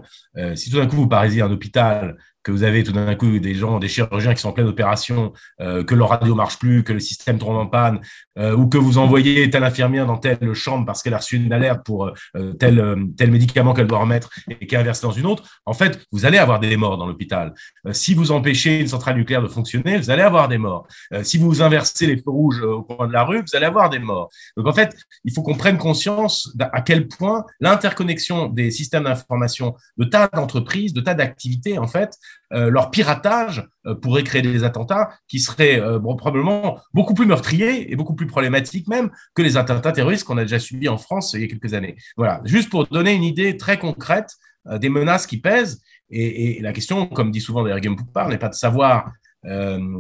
si 0.56 0.70
tout 0.70 0.78
d'un 0.78 0.88
coup 0.88 0.96
vous 0.96 1.08
parisiez 1.08 1.42
un 1.42 1.52
hôpital 1.52 2.18
que 2.44 2.52
vous 2.52 2.64
avez 2.64 2.84
tout 2.84 2.92
d'un 2.92 3.16
coup 3.16 3.40
des 3.40 3.56
gens, 3.56 3.80
des 3.80 3.88
chirurgiens 3.88 4.34
qui 4.34 4.42
sont 4.42 4.50
en 4.50 4.54
pleine 4.54 4.68
opération, 4.68 5.34
euh, 5.62 5.84
que 5.84 5.96
leur 5.96 6.10
radio 6.10 6.36
marche 6.36 6.60
plus, 6.60 6.84
que 6.84 6.94
le 6.94 7.00
système 7.00 7.40
tombe 7.40 7.56
en 7.56 7.68
panne, 7.68 8.02
euh, 8.38 8.56
ou 8.56 8.68
que 8.68 8.78
vous 8.78 8.98
envoyez 8.98 9.50
telle 9.50 9.64
infirmière 9.64 10.06
dans 10.06 10.18
telle 10.18 10.54
chambre 10.54 10.86
parce 10.86 11.04
qu'elle 11.04 11.14
a 11.14 11.18
reçu 11.18 11.38
une 11.38 11.54
alerte 11.54 11.86
pour 11.86 12.12
euh, 12.36 12.54
tel, 12.54 12.98
tel 13.18 13.32
médicament 13.32 13.74
qu'elle 13.74 13.88
doit 13.88 14.00
remettre 14.00 14.30
et 14.50 14.66
qui 14.66 14.76
est 14.76 14.78
inversé 14.78 15.04
dans 15.04 15.12
une 15.12 15.26
autre, 15.26 15.44
en 15.66 15.74
fait, 15.74 16.06
vous 16.12 16.26
allez 16.26 16.38
avoir 16.38 16.60
des 16.60 16.76
morts 16.78 16.98
dans 16.98 17.08
l'hôpital. 17.08 17.54
si 17.92 18.14
vous 18.14 18.32
empêchez 18.32 18.80
une 18.80 18.88
centrale 18.88 19.18
nucléaire 19.18 19.42
de 19.42 19.48
fonctionner, 19.48 19.98
vous 19.98 20.10
allez 20.10 20.22
avoir 20.22 20.48
des 20.48 20.58
morts. 20.58 20.88
si 21.22 21.38
vous 21.38 21.62
inversez 21.62 22.08
les 22.08 22.18
feux 22.18 22.32
rouges 22.32 22.62
au 22.62 22.84
coin 22.84 23.08
de 23.08 23.14
la 23.14 23.24
rue, 23.24 23.42
vous 23.42 23.56
allez 23.56 23.66
avoir 23.66 23.90
des 23.90 24.00
morts. 24.00 24.30
Donc 24.58 24.68
en 24.68 24.74
fait, 24.74 24.96
il 25.24 25.34
faut 25.34 25.44
qu'on 25.44 25.56
prenne 25.56 25.78
conscience 25.78 26.56
à 26.60 26.82
quel 26.82 27.08
point 27.08 27.46
l'interconnexion 27.60 28.48
des 28.48 28.72
systèmes 28.72 29.04
d'information 29.04 29.76
de 29.98 30.06
tas 30.06 30.30
d'entreprises, 30.34 30.94
de 30.94 31.02
tas 31.02 31.14
d'activités, 31.14 31.78
en 31.78 31.88
fait, 31.88 32.18
euh, 32.43 32.43
leur 32.70 32.92
piratage 32.92 33.68
euh, 33.86 33.96
pourrait 33.96 34.24
créer 34.24 34.42
des 34.42 34.64
attentats 34.64 35.12
qui 35.28 35.40
seraient 35.40 35.80
euh, 35.80 36.00
probablement 36.00 36.80
beaucoup 36.94 37.14
plus 37.14 37.26
meurtriers 37.26 37.92
et 37.92 37.96
beaucoup 37.96 38.16
plus 38.16 38.28
problématiques 38.28 38.88
même 38.88 39.12
que 39.34 39.42
les 39.42 39.58
attentats 39.58 39.92
terroristes 39.92 40.24
qu'on 40.24 40.38
a 40.38 40.44
déjà 40.44 40.60
subis 40.60 40.88
en 40.90 40.98
France 40.98 41.34
il 41.34 41.42
y 41.42 41.44
a 41.46 41.48
quelques 41.48 41.74
années. 41.74 41.96
Voilà, 42.18 42.42
juste 42.46 42.70
pour 42.70 42.88
donner 42.88 43.14
une 43.14 43.24
idée 43.24 43.58
très 43.58 43.78
concrète 43.80 44.30
des 44.78 44.88
menaces 44.88 45.28
qui 45.28 45.42
pèsent. 45.42 45.82
Et, 46.10 46.62
la 46.62 46.72
question, 46.72 47.08
comme 47.08 47.32
dit 47.32 47.42
souvent 47.42 47.64
d'ailleurs 47.64 47.80
Guillaume 47.80 47.98
Poupard, 47.98 48.30
n'est 48.30 48.38
pas 48.38 48.50
de 48.50 48.54
savoir 48.54 49.12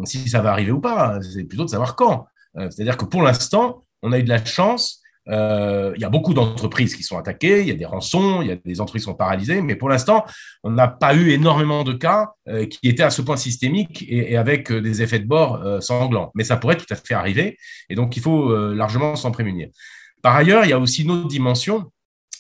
si 0.06 0.30
ça 0.30 0.42
va 0.42 0.52
arriver 0.52 0.72
ou 0.72 0.80
pas, 0.80 1.20
c'est 1.22 1.44
plutôt 1.44 1.66
de 1.66 1.70
savoir 1.70 1.98
quand. 1.98 2.28
C'est-à-dire 2.56 2.96
que 2.96 3.04
pour 3.04 3.24
l'instant, 3.24 3.84
on 4.04 4.14
a 4.14 4.20
eu 4.20 4.24
de 4.24 4.30
la 4.30 4.44
chance 4.46 5.03
il 5.28 6.00
y 6.00 6.04
a 6.04 6.10
beaucoup 6.10 6.34
d'entreprises 6.34 6.96
qui 6.96 7.04
sont 7.04 7.18
attaquées, 7.18 7.62
il 7.62 7.68
y 7.68 7.72
a 7.72 7.76
des 7.76 7.86
rançons, 7.86 8.42
il 8.42 8.48
y 8.48 8.52
a 8.52 8.56
des 8.56 8.82
entreprises 8.82 9.04
qui 9.04 9.12
sont 9.12 9.16
paralysées, 9.16 9.62
mais 9.62 9.76
pour 9.76 9.90
l'instant, 9.90 10.26
on 10.64 10.72
n'a 10.72 10.88
pas 10.88 11.16
eu 11.16 11.32
énormément 11.32 11.84
de 11.84 11.94
cas 11.94 12.32
qui 12.70 12.90
étaient 12.90 13.04
à 13.04 13.10
ce 13.10 13.22
point 13.22 13.38
systémiques 13.38 14.06
et, 14.08 14.36
avec 14.38 14.72
des 14.72 15.02
effets 15.02 15.20
de 15.20 15.28
bord 15.28 15.82
sanglants. 15.82 16.32
Mais 16.36 16.44
ça 16.44 16.58
pourrait 16.58 16.78
tout 16.78 16.86
à 16.90 16.96
fait 16.96 17.14
arriver, 17.14 17.58
et 17.90 17.96
donc 17.96 18.18
il 18.18 18.22
faut 18.22 18.74
largement 18.74 19.16
s'en 19.16 19.32
prémunir. 19.32 19.70
Par 20.22 20.36
ailleurs, 20.36 20.66
il 20.66 20.70
y 20.70 20.74
a 20.74 20.80
aussi 20.80 21.04
une 21.04 21.12
autre 21.12 21.28
dimension 21.28 21.92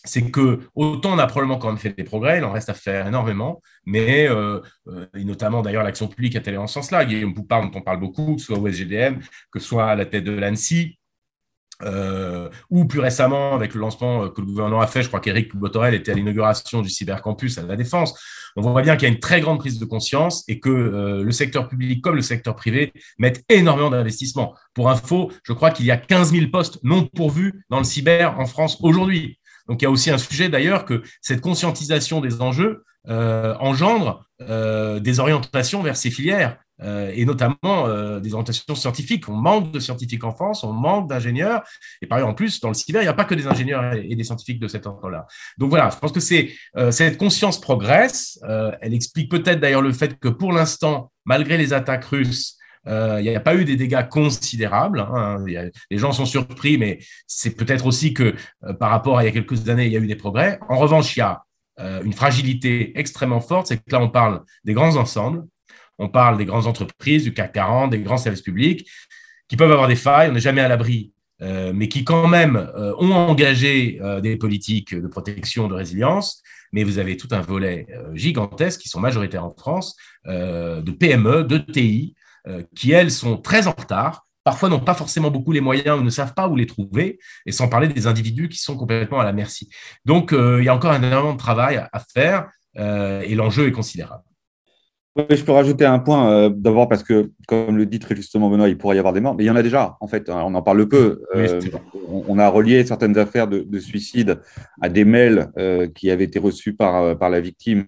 c'est 0.06 0.30
que 0.30 0.60
autant 0.76 1.14
on 1.14 1.18
a 1.18 1.28
probablement 1.28 1.58
quand 1.58 1.70
même 1.70 1.78
fait 1.78 1.96
des 1.96 2.04
progrès, 2.04 2.40
il 2.40 2.44
en 2.44 2.52
reste 2.52 2.70
à 2.70 2.74
faire 2.74 3.08
énormément, 3.08 3.62
mais 3.86 4.28
euh, 4.28 4.60
euh, 4.88 5.06
notamment 5.16 5.62
d'ailleurs 5.62 5.84
l'action 5.84 6.08
publique 6.08 6.36
a 6.36 6.42
allé 6.46 6.58
en 6.58 6.68
ce 6.68 6.76
sens-là. 6.76 7.06
Guillaume 7.06 7.34
Poupard, 7.34 7.62
dont 7.62 7.80
on 7.80 7.82
parle 7.82 8.00
beaucoup, 8.00 8.36
que 8.36 8.42
ce 8.42 8.48
soit 8.48 8.60
au 8.60 8.68
SGDM, 8.68 9.20
que 9.52 9.60
ce 9.60 9.68
soit 9.68 9.86
à 9.86 9.96
la 9.96 10.06
tête 10.06 10.26
de 10.26 10.32
l'ANSI, 10.32 11.00
euh, 11.84 12.50
ou 12.70 12.86
plus 12.86 13.00
récemment 13.00 13.56
avec 13.56 13.74
le 13.74 13.82
lancement 13.82 14.30
que 14.30 14.42
le 14.42 14.48
gouvernement 14.48 14.82
a 14.82 14.88
fait, 14.88 15.04
je 15.04 15.08
crois 15.08 15.20
qu'Éric 15.20 15.56
Botorel 15.56 15.94
était 15.94 16.12
à 16.12 16.16
l'inauguration 16.16 16.82
du 16.82 16.90
cybercampus 16.90 17.58
à 17.58 17.64
la 17.64 17.76
Défense. 17.76 18.20
On 18.56 18.62
voit 18.62 18.82
bien 18.82 18.96
qu'il 18.96 19.08
y 19.08 19.12
a 19.12 19.14
une 19.14 19.20
très 19.20 19.42
grande 19.42 19.60
prise 19.60 19.80
de 19.80 19.86
conscience 19.86 20.44
et 20.48 20.60
que 20.60 20.70
le 21.24 21.32
secteur 21.32 21.68
public 21.68 22.04
comme 22.04 22.16
le 22.16 22.22
secteur 22.22 22.56
privé 22.56 22.94
mettent 23.18 23.44
énormément 23.50 23.90
d'investissements. 23.90 24.54
Pour 24.76 24.92
info, 24.92 25.32
je 25.44 25.54
crois 25.54 25.72
qu'il 25.72 25.88
y 25.88 25.92
a 25.92 25.98
15 25.98 26.32
000 26.34 26.52
postes 26.52 26.78
non 26.84 27.08
pourvus 27.08 27.66
dans 27.72 27.80
le 27.80 27.84
cyber 27.84 28.40
en 28.40 28.46
France 28.46 28.78
aujourd'hui. 28.82 29.40
Donc 29.68 29.82
il 29.82 29.86
y 29.86 29.88
a 29.88 29.92
aussi 29.92 30.12
un 30.12 30.18
sujet 30.18 30.50
d'ailleurs 30.50 30.86
que 30.86 31.02
cette 31.22 31.42
conscientisation 31.42 32.22
des 32.22 32.42
enjeux 32.42 32.84
euh, 33.10 33.54
engendre 33.60 34.26
euh, 34.42 35.02
des 35.02 35.20
orientations 35.20 35.84
vers 35.84 35.98
ces 35.98 36.10
filières. 36.10 36.58
Euh, 36.84 37.12
et 37.16 37.26
notamment 37.26 37.88
des 38.20 38.34
orientations 38.34 38.76
scientifiques. 38.76 39.30
On 39.30 39.34
manque 39.36 39.72
de 39.72 39.80
scientifiques 39.80 40.24
en 40.24 40.32
France, 40.32 40.64
on 40.64 40.74
manque 40.74 41.10
d'ingénieurs. 41.10 41.64
Et 42.02 42.08
par 42.08 42.18
exemple, 42.18 42.34
en 42.34 42.36
plus, 42.36 42.60
dans 42.60 42.68
le 42.68 42.74
cyber, 42.74 43.02
il 43.02 43.06
n'y 43.06 43.10
a 43.10 43.14
pas 43.14 43.26
que 43.26 43.36
des 43.36 43.48
ingénieurs 43.48 43.94
et 43.94 44.16
des 44.16 44.24
scientifiques 44.24 44.60
de 44.60 44.68
cet 44.68 44.86
ordre-là. 44.86 45.26
Donc 45.58 45.70
voilà, 45.70 45.90
je 45.90 45.98
pense 45.98 46.12
que 46.12 46.20
c'est 46.20 46.54
cette 46.92 47.18
conscience 47.18 47.60
progresse. 47.60 48.40
elle 48.82 48.94
explique 48.94 49.30
peut-être 49.30 49.60
d'ailleurs 49.60 49.82
le 49.82 49.94
fait 49.94 50.20
que 50.20 50.28
pour 50.28 50.52
l'instant, 50.52 51.12
malgré 51.26 51.58
les 51.58 51.74
attaques 51.74 52.06
russes, 52.06 52.58
euh, 52.88 53.18
il 53.20 53.30
n'y 53.30 53.36
a 53.36 53.40
pas 53.40 53.56
eu 53.56 53.66
des 53.66 53.76
dégâts 53.76 54.08
considérables. 54.08 55.00
Hein. 55.00 55.44
les 55.46 55.98
gens 55.98 56.12
sont 56.12 56.26
surpris, 56.26 56.78
mais 56.78 57.00
c'est 57.28 57.56
peut-être 57.56 57.86
aussi 57.86 58.14
que 58.14 58.36
euh, 58.66 58.74
par 58.74 58.90
rapport 58.90 59.18
à 59.18 59.24
il 59.24 59.28
y 59.28 59.30
a 59.30 59.32
quelques 59.32 59.70
années, 59.70 59.86
il 59.86 59.92
y 59.92 59.98
a 59.98 60.00
eu 60.00 60.08
des 60.08 60.16
progrès. 60.16 60.60
En 60.70 60.78
revanche, 60.78 61.16
il 61.16 61.20
y 61.20 61.22
a 61.22 61.44
euh, 61.80 62.04
une 62.04 62.14
fragilité 62.14 62.98
extrêmement 63.00 63.40
forte, 63.40 63.68
c'est 63.68 63.78
que 63.78 63.92
là, 63.92 64.00
on 64.00 64.10
parle 64.10 64.44
des 64.64 64.74
grands 64.74 64.96
ensembles, 64.96 65.46
on 66.00 66.10
parle 66.10 66.38
des 66.38 66.46
grandes 66.46 66.68
entreprises, 66.68 67.24
du 67.24 67.34
CAC 67.34 67.54
40, 67.54 67.92
des 67.92 68.00
grands 68.00 68.18
services 68.18 68.42
publics, 68.42 68.90
qui 69.48 69.58
peuvent 69.58 69.72
avoir 69.72 69.88
des 69.88 69.96
failles, 69.96 70.30
on 70.30 70.34
n'est 70.34 70.40
jamais 70.40 70.62
à 70.62 70.68
l'abri, 70.68 71.12
mais 71.42 71.90
qui 71.90 72.06
quand 72.06 72.30
même 72.30 72.72
ont 72.76 73.12
engagé 73.12 74.00
des 74.22 74.38
politiques 74.38 74.96
de 74.96 75.08
protection, 75.08 75.68
de 75.68 75.74
résilience. 75.74 76.42
Mais 76.72 76.86
vous 76.86 77.00
avez 77.00 77.18
tout 77.18 77.28
un 77.32 77.42
volet 77.42 77.86
gigantesque 78.14 78.80
qui 78.80 78.88
sont 78.88 79.02
majoritaires 79.02 79.44
en 79.44 79.54
France, 79.54 79.98
de 80.26 80.92
PME, 80.92 81.44
de 81.44 81.58
TI, 81.58 82.16
euh, 82.48 82.62
qui, 82.76 82.92
elles, 82.92 83.12
sont 83.12 83.38
très 83.38 83.68
en 83.68 83.72
retard, 83.72 84.28
parfois 84.44 84.68
n'ont 84.68 84.82
pas 84.82 84.96
forcément 84.96 85.32
beaucoup 85.32 85.54
les 85.54 85.62
moyens 85.62 85.98
ou 85.98 86.04
ne 86.04 86.10
savent 86.10 86.34
pas 86.34 86.50
où 86.50 86.58
les 86.58 86.66
trouver, 86.66 87.20
et 87.46 87.54
sans 87.54 87.70
parler 87.70 87.88
des 87.88 88.06
individus 88.06 88.50
qui 88.50 88.58
sont 88.58 88.76
complètement 88.76 89.22
à 89.22 89.24
la 89.24 89.32
merci. 89.32 89.70
Donc, 90.04 90.34
euh, 90.34 90.62
il 90.62 90.66
y 90.66 90.70
a 90.70 90.76
encore 90.76 90.92
un 90.92 91.02
énormément 91.02 91.34
de 91.34 91.40
travail 91.40 91.78
à, 91.78 92.00
faire, 92.14 92.50
euh, 92.78 93.22
et 93.22 93.36
l'enjeu 93.36 93.68
est 93.68 93.72
considérable. 93.72 94.24
Je 95.16 95.44
peux 95.44 95.52
rajouter 95.52 95.86
un 95.86 96.00
point, 96.00 96.50
d'abord 96.50 96.88
parce 96.88 97.04
que, 97.04 97.32
comme 97.48 97.78
le 97.78 97.86
dit 97.86 98.00
très 98.00 98.16
justement 98.16 98.50
Benoît, 98.50 98.70
il 98.70 98.78
pourrait 98.78 98.96
y 98.96 99.00
avoir 99.00 99.14
des 99.14 99.22
morts, 99.22 99.36
mais 99.36 99.44
il 99.44 99.48
y 99.48 99.52
en 99.52 99.56
a 99.56 99.64
déjà, 99.64 99.96
en 100.00 100.08
fait, 100.08 100.30
on 100.30 100.56
en 100.56 100.62
parle 100.62 100.88
peu. 100.88 101.22
on, 102.08 102.40
a 102.40 102.48
relié 102.48 102.86
certaines 102.86 103.18
affaires 103.18 103.48
de, 103.48 103.60
de 103.60 103.80
suicide 103.80 104.40
à 104.82 104.90
des 104.90 105.06
mails 105.06 105.52
qui 105.94 106.10
avaient 106.10 106.24
été 106.24 106.40
reçus 106.40 106.74
par, 106.74 107.18
par 107.18 107.30
la 107.30 107.40
victime 107.40 107.86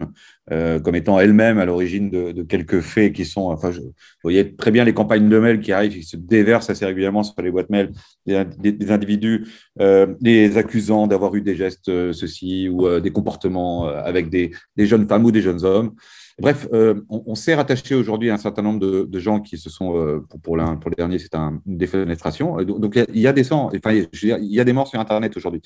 euh, 0.52 0.78
comme 0.78 0.94
étant 0.94 1.18
elle-même 1.18 1.58
à 1.58 1.64
l'origine 1.64 2.08
de, 2.08 2.42
quelques 2.44 2.80
faits 2.80 3.12
qui 3.12 3.24
sont. 3.24 3.50
Enfin, 3.50 3.72
je, 3.72 3.80
vous 3.80 3.92
voyez 4.22 4.54
très 4.54 4.70
bien 4.70 4.84
les 4.84 4.94
campagnes 4.94 5.28
de 5.28 5.38
mail 5.40 5.58
qui 5.58 5.72
arrivent, 5.72 5.92
qui 5.94 6.04
se 6.04 6.16
déversent 6.16 6.70
assez 6.70 6.86
régulièrement 6.86 7.24
sur 7.24 7.34
les 7.42 7.50
boîtes 7.50 7.68
mail 7.68 7.90
des, 8.26 8.90
individus 8.92 9.44
euh, 9.80 10.06
les 10.20 10.56
accusant 10.56 11.08
d'avoir 11.08 11.34
eu 11.34 11.40
des 11.40 11.56
gestes 11.56 11.88
euh, 11.88 12.12
ceci 12.12 12.68
ou 12.68 12.88
des 13.00 13.10
comportements 13.10 13.88
avec 13.88 14.30
des, 14.30 14.52
jeunes 14.78 15.08
femmes 15.08 15.24
ou 15.24 15.32
des 15.32 15.42
jeunes 15.42 15.64
hommes. 15.64 15.94
Bref, 16.38 16.68
euh, 16.74 17.00
on, 17.08 17.34
s'est 17.34 17.54
rattaché 17.54 17.94
aujourd'hui 17.94 18.28
à 18.28 18.34
un 18.34 18.38
certain 18.38 18.60
nombre 18.60 18.78
de, 18.78 19.18
gens 19.18 19.40
qui 19.40 19.56
se 19.56 19.70
sont, 19.70 19.96
euh, 19.96 20.20
pour, 20.28 20.38
pour, 20.38 20.58
pour 20.80 20.90
les 20.90 20.96
derniers, 20.96 21.18
c'est 21.18 21.34
un, 21.34 21.62
une 21.66 21.78
défenestration. 21.78 22.62
Donc, 22.62 22.98
il 23.14 23.20
y 23.20 23.26
a 23.26 23.32
des 23.32 23.42
sangs, 23.42 23.70
enfin, 23.74 23.94
il 23.94 24.52
y 24.52 24.60
a 24.60 24.64
des 24.64 24.74
morts 24.74 24.86
sur 24.86 25.00
Internet 25.00 25.34
aujourd'hui. 25.34 25.62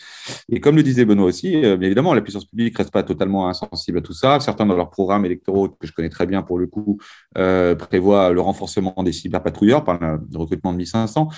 Et 0.48 0.60
comme 0.60 0.76
le 0.76 0.84
disait 0.84 1.04
Benoît 1.04 1.26
aussi, 1.26 1.56
euh, 1.56 1.76
bien 1.76 1.86
évidemment, 1.86 2.14
la 2.14 2.20
puissance 2.20 2.44
publique 2.44 2.78
reste 2.78 2.92
pas 2.92 3.02
totalement 3.02 3.48
insensible 3.48 3.98
à 3.98 4.00
tout 4.00 4.12
ça. 4.12 4.38
Certains 4.38 4.64
dans 4.64 4.76
leurs 4.76 4.90
programmes 4.90 5.24
électoraux, 5.24 5.70
que 5.70 5.88
je 5.88 5.92
connais 5.92 6.08
très 6.08 6.26
bien 6.26 6.42
pour 6.42 6.58
le 6.58 6.68
coup, 6.68 6.98
prévoient 7.34 8.32
le 8.32 8.40
renforcement 8.40 8.94
des 9.02 9.12
cyberpatrouilleurs 9.12 9.82
par 9.82 9.98
le 10.00 10.38
recrutement 10.38 10.72
de 10.72 10.78
1500. 10.78 11.28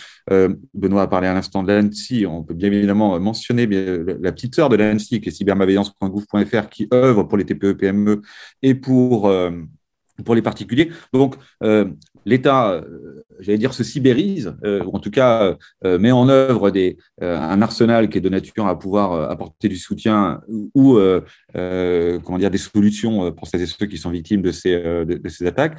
Benoît 0.74 1.02
a 1.02 1.06
parlé 1.06 1.28
à 1.28 1.34
l'instant 1.34 1.62
de 1.62 1.72
l'ANSI. 1.72 2.26
On 2.26 2.42
peut 2.42 2.54
bien 2.54 2.70
évidemment 2.70 3.18
mentionner 3.18 3.66
la 3.66 4.32
petite 4.32 4.54
sœur 4.54 4.68
de 4.68 4.76
l'ANSI, 4.76 5.22
qui 5.22 5.30
est 5.30 5.32
cybermalveillance.gouv.fr, 5.32 6.68
qui 6.68 6.88
œuvre 6.92 7.22
pour 7.22 7.38
les 7.38 7.44
TPE-PME 7.44 8.20
et 8.62 8.74
pour 8.74 9.21
euh, 9.26 9.50
pour, 10.24 10.34
les 10.34 10.42
particuliers. 10.42 10.90
Donc, 11.12 11.36
euh, 11.62 11.86
l'État, 12.26 12.70
euh, 12.70 13.24
j'allais 13.40 13.58
dire, 13.58 13.74
se 13.74 13.82
sybérise, 13.82 14.54
ou 14.64 14.94
en 14.94 15.00
tout 15.00 15.10
cas 15.10 15.56
met 15.82 16.12
en 16.12 16.28
œuvre 16.28 16.70
un 17.20 17.62
arsenal 17.62 18.08
qui 18.08 18.18
est 18.18 18.20
de 18.20 18.28
nature 18.28 18.66
à 18.66 18.78
pouvoir 18.78 19.30
apporter 19.30 19.68
du 19.68 19.76
soutien 19.76 20.40
ou 20.74 20.98
comment 21.54 22.38
dire, 22.38 22.50
des 22.50 22.58
solutions 22.58 23.32
pour 23.32 23.48
celles 23.48 23.62
et 23.62 23.66
ceux 23.66 23.86
qui 23.86 23.98
sont 23.98 24.10
victimes 24.10 24.42
de 24.42 24.52
ces, 24.52 24.80
de, 24.80 25.28
ces 25.28 25.46
attaques. 25.46 25.78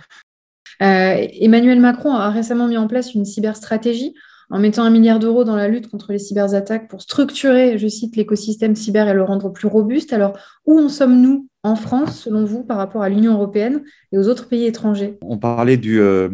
Emmanuel 0.80 1.80
Macron 1.80 2.14
a 2.14 2.30
récemment 2.30 2.68
mis 2.68 2.78
en 2.78 2.88
place 2.88 3.14
une 3.14 3.26
cyberstratégie 3.26 4.14
en 4.50 4.60
mettant 4.60 4.84
un 4.84 4.90
milliard 4.90 5.20
d'euros 5.20 5.44
dans 5.44 5.56
la 5.56 5.68
lutte 5.68 5.90
contre 5.90 6.12
les 6.12 6.20
cyberattaques 6.20 6.88
pour 6.88 7.02
structurer, 7.02 7.78
je 7.78 7.88
cite, 7.88 8.16
l'écosystème 8.16 8.76
cyber 8.76 9.08
et 9.08 9.14
le 9.14 9.24
rendre 9.24 9.50
plus 9.50 9.68
robuste. 9.68 10.14
Alors, 10.14 10.38
où 10.66 10.80
en 10.80 10.90
sommes-nous 10.90 11.48
en 11.66 11.76
France, 11.76 12.20
selon 12.20 12.44
vous, 12.44 12.64
par 12.64 12.78
rapport 12.78 13.04
à 13.04 13.10
l'Union 13.10 13.34
européenne 13.34 13.84
et 14.12 14.18
aux 14.18 14.28
autres 14.28 14.50
pays 14.50 14.66
étrangers 14.66 15.18
On 15.22 15.38
parlait 15.38 15.78
du, 15.78 16.02
euh, 16.02 16.30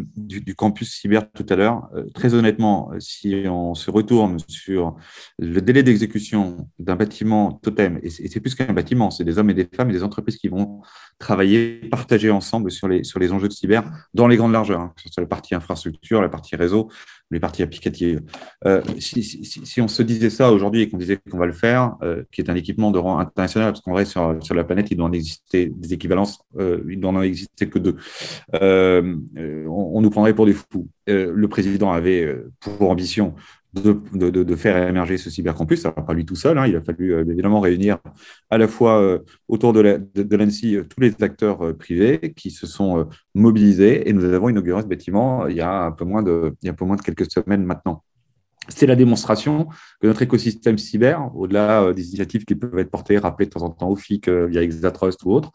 campus 0.56 0.92
cyber 0.92 1.30
tout 1.30 1.46
à 1.48 1.54
l'heure. 1.54 1.88
Euh, 1.94 2.04
très 2.12 2.34
honnêtement, 2.34 2.90
si 2.98 3.44
on 3.46 3.74
se 3.74 3.92
retourne 3.92 4.38
sur 4.48 4.96
le 5.38 5.60
délai 5.60 5.84
d'exécution 5.84 6.68
d'un 6.80 6.96
bâtiment 6.96 7.52
totem, 7.52 8.00
et 8.02 8.10
c'est 8.10 8.40
plus 8.40 8.56
qu'un 8.56 8.72
bâtiment, 8.72 9.12
c'est 9.12 9.24
des 9.24 9.38
hommes 9.38 9.50
et 9.50 9.54
des 9.54 9.68
femmes 9.72 9.90
et 9.90 9.92
des 9.92 10.02
entreprises 10.02 10.36
qui 10.36 10.48
vont 10.48 10.80
travailler, 11.20 11.88
partager 11.90 12.30
ensemble 12.30 12.72
sur 12.72 12.88
les, 12.88 13.04
sur 13.04 13.20
enjeux 13.32 13.48
de 13.48 13.52
cyber 13.52 13.84
dans 14.14 14.26
les 14.26 14.36
grandes 14.36 14.52
largeurs, 14.52 14.80
hein, 14.80 14.92
soit 14.96 15.22
la 15.22 15.28
partie 15.28 15.54
infrastructure, 15.54 16.20
la 16.20 16.28
partie 16.28 16.56
réseau, 16.56 16.90
les 17.30 17.40
parties 17.40 17.62
applicatives. 17.62 18.22
Euh, 18.66 18.82
si, 18.98 19.80
on 19.80 19.88
se 19.88 20.02
disait 20.02 20.30
ça 20.30 20.52
aujourd'hui 20.52 20.82
et 20.82 20.88
qu'on 20.88 20.98
disait 20.98 21.18
qu'on 21.30 21.38
va 21.38 21.46
le 21.46 21.52
faire, 21.52 21.96
qui 22.32 22.40
est 22.40 22.50
un 22.50 22.54
équipement 22.54 22.90
de 22.90 22.98
rang 22.98 23.18
international, 23.18 23.72
parce 23.72 23.82
qu'en 23.82 23.92
vrai, 23.92 24.04
sur, 24.04 24.54
la 24.54 24.64
planète, 24.64 24.90
il 24.90 24.96
doit 24.96 25.06
en 25.06 25.12
exister 25.12 25.72
des 25.74 25.94
équivalences, 25.94 26.40
euh, 26.58 26.82
il 26.88 27.00
n'en 27.00 27.20
existait 27.22 27.68
que 27.68 27.78
deux. 27.78 27.96
Euh, 28.54 29.16
on, 29.68 30.00
nous 30.00 30.10
prendrait 30.10 30.34
pour 30.34 30.46
des 30.46 30.54
fous. 30.54 30.88
Euh, 31.08 31.32
le 31.34 31.48
président 31.48 31.92
avait 31.92 32.36
pour 32.60 32.90
ambition 32.90 33.34
de, 33.74 34.56
faire 34.56 34.88
émerger 34.88 35.16
ce 35.18 35.30
cybercampus. 35.30 35.84
N'a 35.84 35.92
pas 35.92 36.12
lui 36.12 36.24
tout 36.24 36.36
seul. 36.36 36.58
Hein. 36.58 36.66
Il 36.66 36.76
a 36.76 36.82
fallu 36.82 37.18
évidemment 37.30 37.60
réunir 37.60 37.98
à 38.50 38.58
la 38.58 38.68
fois 38.68 39.20
autour 39.48 39.72
de 39.72 39.80
l'ANSI 40.36 40.78
tous 40.88 41.00
les 41.00 41.14
acteurs 41.22 41.76
privés 41.76 42.32
qui 42.36 42.50
se 42.50 42.66
sont 42.66 43.08
mobilisés 43.34 44.08
et 44.08 44.12
nous 44.12 44.24
avons 44.24 44.48
inauguré 44.48 44.82
ce 44.82 44.86
bâtiment 44.86 45.46
il 45.46 45.56
y 45.56 45.60
a 45.60 45.84
un 45.84 45.92
peu 45.92 46.04
moins 46.04 46.22
de, 46.22 46.54
il 46.62 46.66
y 46.66 46.68
a 46.68 46.72
un 46.72 46.74
peu 46.74 46.84
moins 46.84 46.96
de 46.96 47.02
quelques 47.02 47.30
semaines 47.30 47.64
maintenant 47.64 48.02
c'est 48.70 48.86
la 48.86 48.96
démonstration 48.96 49.68
que 50.00 50.06
notre 50.06 50.22
écosystème 50.22 50.78
cyber, 50.78 51.30
au-delà 51.34 51.82
euh, 51.82 51.92
des 51.92 52.06
initiatives 52.08 52.44
qui 52.44 52.54
peuvent 52.54 52.78
être 52.78 52.90
portées, 52.90 53.18
rappelées 53.18 53.46
de 53.46 53.50
temps 53.50 53.62
en 53.62 53.70
temps 53.70 53.88
au 53.88 53.96
FIC 53.96 54.28
euh, 54.28 54.46
via 54.46 54.62
Exatrust 54.62 55.22
ou 55.24 55.32
autre, 55.32 55.50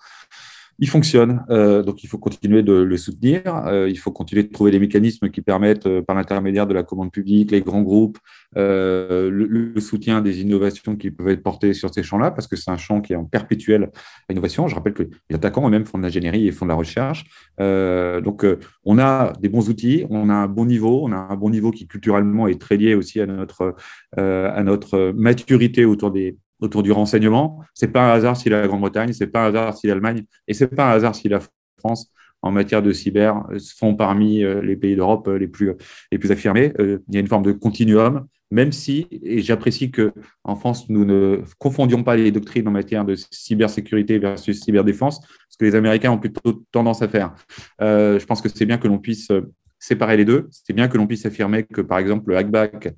il 0.79 0.89
fonctionne. 0.89 1.45
Euh, 1.49 1.83
donc, 1.83 2.03
il 2.03 2.07
faut 2.07 2.17
continuer 2.17 2.61
de 2.61 2.73
le 2.73 2.97
soutenir. 2.97 3.41
Euh, 3.67 3.89
il 3.89 3.97
faut 3.97 4.11
continuer 4.11 4.43
de 4.43 4.51
trouver 4.51 4.71
des 4.71 4.79
mécanismes 4.79 5.29
qui 5.29 5.41
permettent, 5.41 5.85
euh, 5.85 6.01
par 6.01 6.15
l'intermédiaire 6.15 6.67
de 6.67 6.73
la 6.73 6.83
commande 6.83 7.11
publique, 7.11 7.51
les 7.51 7.61
grands 7.61 7.81
groupes, 7.81 8.17
le, 8.55 9.29
le, 9.29 9.79
soutien 9.81 10.21
des 10.21 10.41
innovations 10.41 10.95
qui 10.95 11.11
peuvent 11.11 11.27
être 11.29 11.43
portées 11.43 11.73
sur 11.73 11.93
ces 11.93 12.03
champs-là, 12.03 12.31
parce 12.31 12.47
que 12.47 12.55
c'est 12.55 12.71
un 12.71 12.77
champ 12.77 13.01
qui 13.01 13.13
est 13.13 13.15
en 13.15 13.25
perpétuelle 13.25 13.91
innovation. 14.29 14.67
Je 14.67 14.75
rappelle 14.75 14.93
que 14.93 15.03
les 15.29 15.35
attaquants 15.35 15.67
eux-mêmes 15.67 15.85
font 15.85 15.97
de 15.97 16.03
l'ingénierie 16.03 16.47
et 16.47 16.51
font 16.51 16.65
de 16.65 16.69
la 16.69 16.75
recherche. 16.75 17.25
donc, 17.59 18.45
on 18.83 18.99
a 18.99 19.33
des 19.41 19.49
bons 19.49 19.69
outils, 19.69 20.05
on 20.09 20.29
a 20.29 20.33
un 20.33 20.47
bon 20.47 20.65
niveau, 20.65 21.01
on 21.03 21.11
a 21.11 21.17
un 21.17 21.35
bon 21.35 21.49
niveau 21.49 21.71
qui 21.71 21.87
culturellement 21.87 22.47
est 22.47 22.59
très 22.59 22.77
lié 22.77 22.95
aussi 22.95 23.19
à 23.19 23.25
notre, 23.25 23.75
à 24.17 24.63
notre 24.63 25.11
maturité 25.11 25.83
autour 25.85 26.11
des, 26.11 26.37
autour 26.59 26.83
du 26.83 26.91
renseignement. 26.91 27.61
C'est 27.73 27.89
pas 27.89 28.11
un 28.11 28.13
hasard 28.13 28.37
si 28.37 28.49
la 28.49 28.67
Grande-Bretagne, 28.67 29.13
c'est 29.13 29.27
pas 29.27 29.45
un 29.45 29.47
hasard 29.49 29.77
si 29.77 29.87
l'Allemagne, 29.87 30.23
et 30.47 30.53
c'est 30.53 30.67
pas 30.67 30.91
un 30.91 30.95
hasard 30.95 31.15
si 31.15 31.29
la 31.29 31.39
France, 31.79 32.11
en 32.41 32.51
matière 32.51 32.81
de 32.81 32.91
cyber, 32.91 33.43
font 33.77 33.95
parmi 33.95 34.43
euh, 34.43 34.61
les 34.61 34.75
pays 34.75 34.95
d'Europe 34.95 35.27
euh, 35.27 35.37
les 35.37 35.47
plus, 35.47 35.71
les 36.11 36.17
plus 36.17 36.31
affirmés. 36.31 36.73
Euh, 36.79 36.99
il 37.07 37.15
y 37.15 37.17
a 37.17 37.19
une 37.19 37.27
forme 37.27 37.43
de 37.43 37.51
continuum 37.51 38.27
même 38.51 38.71
si, 38.71 39.07
et 39.11 39.41
j'apprécie 39.41 39.91
qu'en 39.91 40.55
France, 40.55 40.87
nous 40.87 41.03
ne 41.03 41.41
confondions 41.57 42.03
pas 42.03 42.15
les 42.15 42.31
doctrines 42.31 42.67
en 42.67 42.71
matière 42.71 43.03
de 43.03 43.15
cybersécurité 43.15 44.19
versus 44.19 44.61
cyberdéfense, 44.61 45.19
ce 45.49 45.57
que 45.57 45.65
les 45.65 45.73
Américains 45.73 46.11
ont 46.11 46.19
plutôt 46.19 46.63
tendance 46.71 47.01
à 47.01 47.07
faire. 47.07 47.33
Je 47.79 48.23
pense 48.23 48.41
que 48.41 48.47
c'est 48.47 48.67
bien 48.67 48.77
que 48.77 48.87
l'on 48.87 48.99
puisse 48.99 49.31
séparer 49.79 50.17
les 50.17 50.25
deux. 50.25 50.47
C'est 50.51 50.73
bien 50.73 50.87
que 50.87 50.97
l'on 50.97 51.07
puisse 51.07 51.25
affirmer 51.25 51.63
que, 51.63 51.81
par 51.81 51.99
exemple, 51.99 52.29
le 52.29 52.37
hackback 52.37 52.93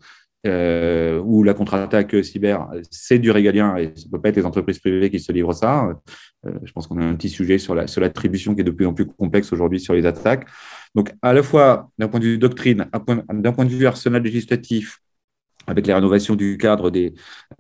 euh, 0.48 1.20
ou 1.20 1.44
la 1.44 1.54
contre-attaque 1.54 2.24
cyber, 2.24 2.68
c'est 2.90 3.20
du 3.20 3.32
régalien 3.32 3.76
et 3.78 3.92
ce 3.96 4.06
ne 4.06 4.12
peut 4.12 4.22
pas 4.22 4.30
être 4.30 4.38
les 4.38 4.46
entreprises 4.46 4.80
privées 4.80 5.10
qui 5.10 5.20
se 5.20 5.32
livrent 5.32 5.54
ça. 5.54 5.90
Euh, 6.46 6.52
je 6.64 6.72
pense 6.72 6.88
qu'on 6.88 7.00
a 7.00 7.06
un 7.06 7.16
petit 7.16 7.30
sujet 7.30 7.58
sur 7.58 7.76
l'attribution 7.76 8.56
qui 8.56 8.62
est 8.62 8.64
de 8.64 8.72
plus 8.72 8.86
en 8.86 8.94
plus 8.94 9.06
complexe 9.06 9.52
aujourd'hui 9.54 9.80
sur 9.80 9.94
les 9.94 10.06
attaques. 10.06 10.48
Donc, 10.96 11.14
à 11.22 11.34
la 11.34 11.44
fois 11.44 11.90
d'un 11.98 12.08
point 12.08 12.20
de 12.20 12.26
vue 12.26 12.38
doctrine, 12.38 12.88
d'un 13.32 13.52
point 13.52 13.66
de 13.66 13.70
vue 13.70 13.86
arsenal 13.86 14.24
législatif, 14.24 15.00
avec 15.70 15.86
les 15.86 15.94
rénovations 15.94 16.36
du 16.36 16.58
cadre 16.58 16.90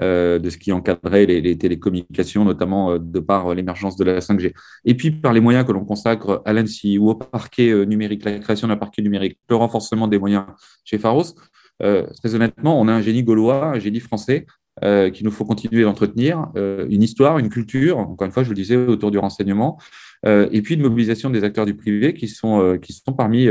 euh, 0.01 0.39
de 0.39 0.49
ce 0.49 0.57
qui 0.57 0.71
encadrait 0.71 1.25
les, 1.25 1.57
télécommunications, 1.57 2.45
notamment 2.45 2.91
euh, 2.91 2.99
de 2.99 3.19
par 3.19 3.53
l'émergence 3.53 3.97
de 3.97 4.05
la 4.05 4.19
5G, 4.19 4.53
et 4.85 4.95
puis 4.95 5.11
par 5.11 5.33
les 5.33 5.41
moyens 5.41 5.65
que 5.65 5.73
l'on 5.73 5.83
consacre 5.83 6.41
à 6.45 6.53
l'ANSI 6.53 6.97
ou 6.97 7.09
au 7.09 7.15
parquet 7.15 7.85
numérique, 7.85 8.23
la 8.23 8.39
création 8.39 8.69
d'un 8.69 8.77
parquet 8.77 9.01
numérique, 9.01 9.37
le 9.49 9.57
renforcement 9.57 10.07
des 10.07 10.19
moyens 10.19 10.45
chez 10.85 10.97
Pharos, 10.97 11.35
très 11.79 12.35
honnêtement, 12.35 12.79
on 12.79 12.87
a 12.87 12.93
un 12.93 13.01
génie 13.01 13.23
gaulois, 13.23 13.67
un 13.67 13.79
génie 13.79 13.99
français 13.99 14.45
qu'il 14.81 15.25
nous 15.25 15.31
faut 15.31 15.45
continuer 15.45 15.83
d'entretenir, 15.83 16.51
une 16.55 17.01
histoire, 17.01 17.39
une 17.39 17.49
culture, 17.49 17.97
encore 17.97 18.25
une 18.25 18.31
fois, 18.31 18.43
je 18.43 18.49
le 18.49 18.55
disais, 18.55 18.75
autour 18.75 19.09
du 19.09 19.17
renseignement, 19.17 19.79
et 20.25 20.61
puis 20.61 20.75
une 20.75 20.81
mobilisation 20.81 21.31
des 21.31 21.43
acteurs 21.43 21.65
du 21.65 21.75
privé 21.75 22.13
qui 22.13 22.27
sont, 22.27 22.77
qui 22.79 22.93
sont 22.93 23.13
parmi, 23.13 23.49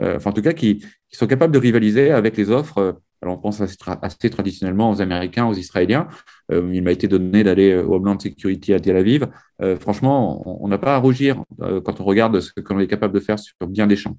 enfin 0.00 0.30
en 0.30 0.32
tout 0.32 0.40
cas, 0.40 0.54
qui, 0.54 0.78
qui, 0.78 1.16
sont 1.18 1.26
capables 1.26 1.52
de 1.52 1.58
rivaliser 1.58 2.10
avec 2.12 2.38
les 2.38 2.50
offres 2.50 2.98
alors, 3.24 3.38
on 3.38 3.40
pense 3.40 3.62
assez, 3.62 4.28
traditionnellement 4.28 4.90
aux 4.90 5.00
Américains, 5.00 5.46
aux 5.46 5.54
Israéliens. 5.54 6.08
Euh, 6.52 6.70
il 6.74 6.82
m'a 6.82 6.92
été 6.92 7.08
donné 7.08 7.42
d'aller 7.42 7.72
euh, 7.72 7.82
au 7.82 7.94
Homeland 7.94 8.18
Security 8.18 8.74
à 8.74 8.80
Tel 8.80 8.98
Aviv. 8.98 9.26
Euh, 9.62 9.76
franchement, 9.76 10.42
on 10.62 10.68
n'a 10.68 10.76
pas 10.76 10.94
à 10.94 10.98
rougir 10.98 11.42
quand 11.58 12.02
on 12.02 12.04
regarde 12.04 12.38
ce 12.40 12.52
qu'on 12.60 12.78
est 12.80 12.86
capable 12.86 13.14
de 13.14 13.20
faire 13.20 13.38
sur 13.38 13.54
bien 13.66 13.86
des 13.86 13.96
champs. 13.96 14.18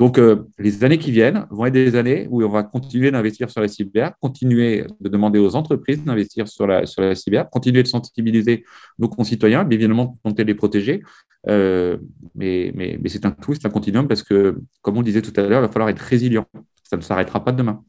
Donc, 0.00 0.18
les 0.58 0.82
années 0.82 0.98
qui 0.98 1.12
viennent 1.12 1.46
vont 1.50 1.66
être 1.66 1.74
des 1.74 1.94
années 1.94 2.26
où 2.28 2.42
on 2.42 2.48
va 2.48 2.64
continuer 2.64 3.12
d'investir 3.12 3.48
sur 3.50 3.60
la 3.60 3.68
cyber, 3.68 4.12
continuer 4.18 4.84
de 5.00 5.08
demander 5.08 5.38
aux 5.38 5.54
entreprises 5.54 6.02
d'investir 6.02 6.48
sur 6.48 6.66
la, 6.66 6.86
sur 6.86 7.02
la 7.02 7.14
cyber, 7.14 7.48
continuer 7.48 7.84
de 7.84 7.88
sensibiliser 7.88 8.64
nos 8.98 9.08
concitoyens, 9.08 9.62
bien 9.62 9.78
évidemment, 9.78 10.18
tenter 10.24 10.42
de 10.42 10.48
les 10.48 10.54
protéger. 10.56 11.04
mais, 11.46 12.72
mais, 12.74 12.98
c'est 13.06 13.24
un 13.26 13.30
tout, 13.30 13.54
c'est 13.54 13.66
un 13.66 13.70
continuum 13.70 14.08
parce 14.08 14.24
que, 14.24 14.56
comme 14.82 14.98
on 14.98 15.02
disait 15.02 15.22
tout 15.22 15.38
à 15.38 15.42
l'heure, 15.42 15.60
il 15.60 15.66
va 15.66 15.72
falloir 15.72 15.90
être 15.90 16.00
résilient. 16.00 16.46
Ça 16.82 16.96
ne 16.96 17.02
s'arrêtera 17.02 17.44
pas 17.44 17.52
demain. 17.52 17.84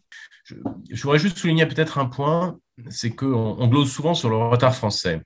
Je, 0.46 1.02
voudrais 1.02 1.20
juste 1.20 1.38
souligner 1.38 1.66
peut-être 1.66 1.98
un 1.98 2.06
point, 2.06 2.60
c'est 2.90 3.12
qu'on 3.12 3.56
on 3.58 3.68
glose 3.68 3.92
souvent 3.92 4.14
sur 4.14 4.30
le 4.30 4.38
retard 4.38 4.76
français. 4.76 5.22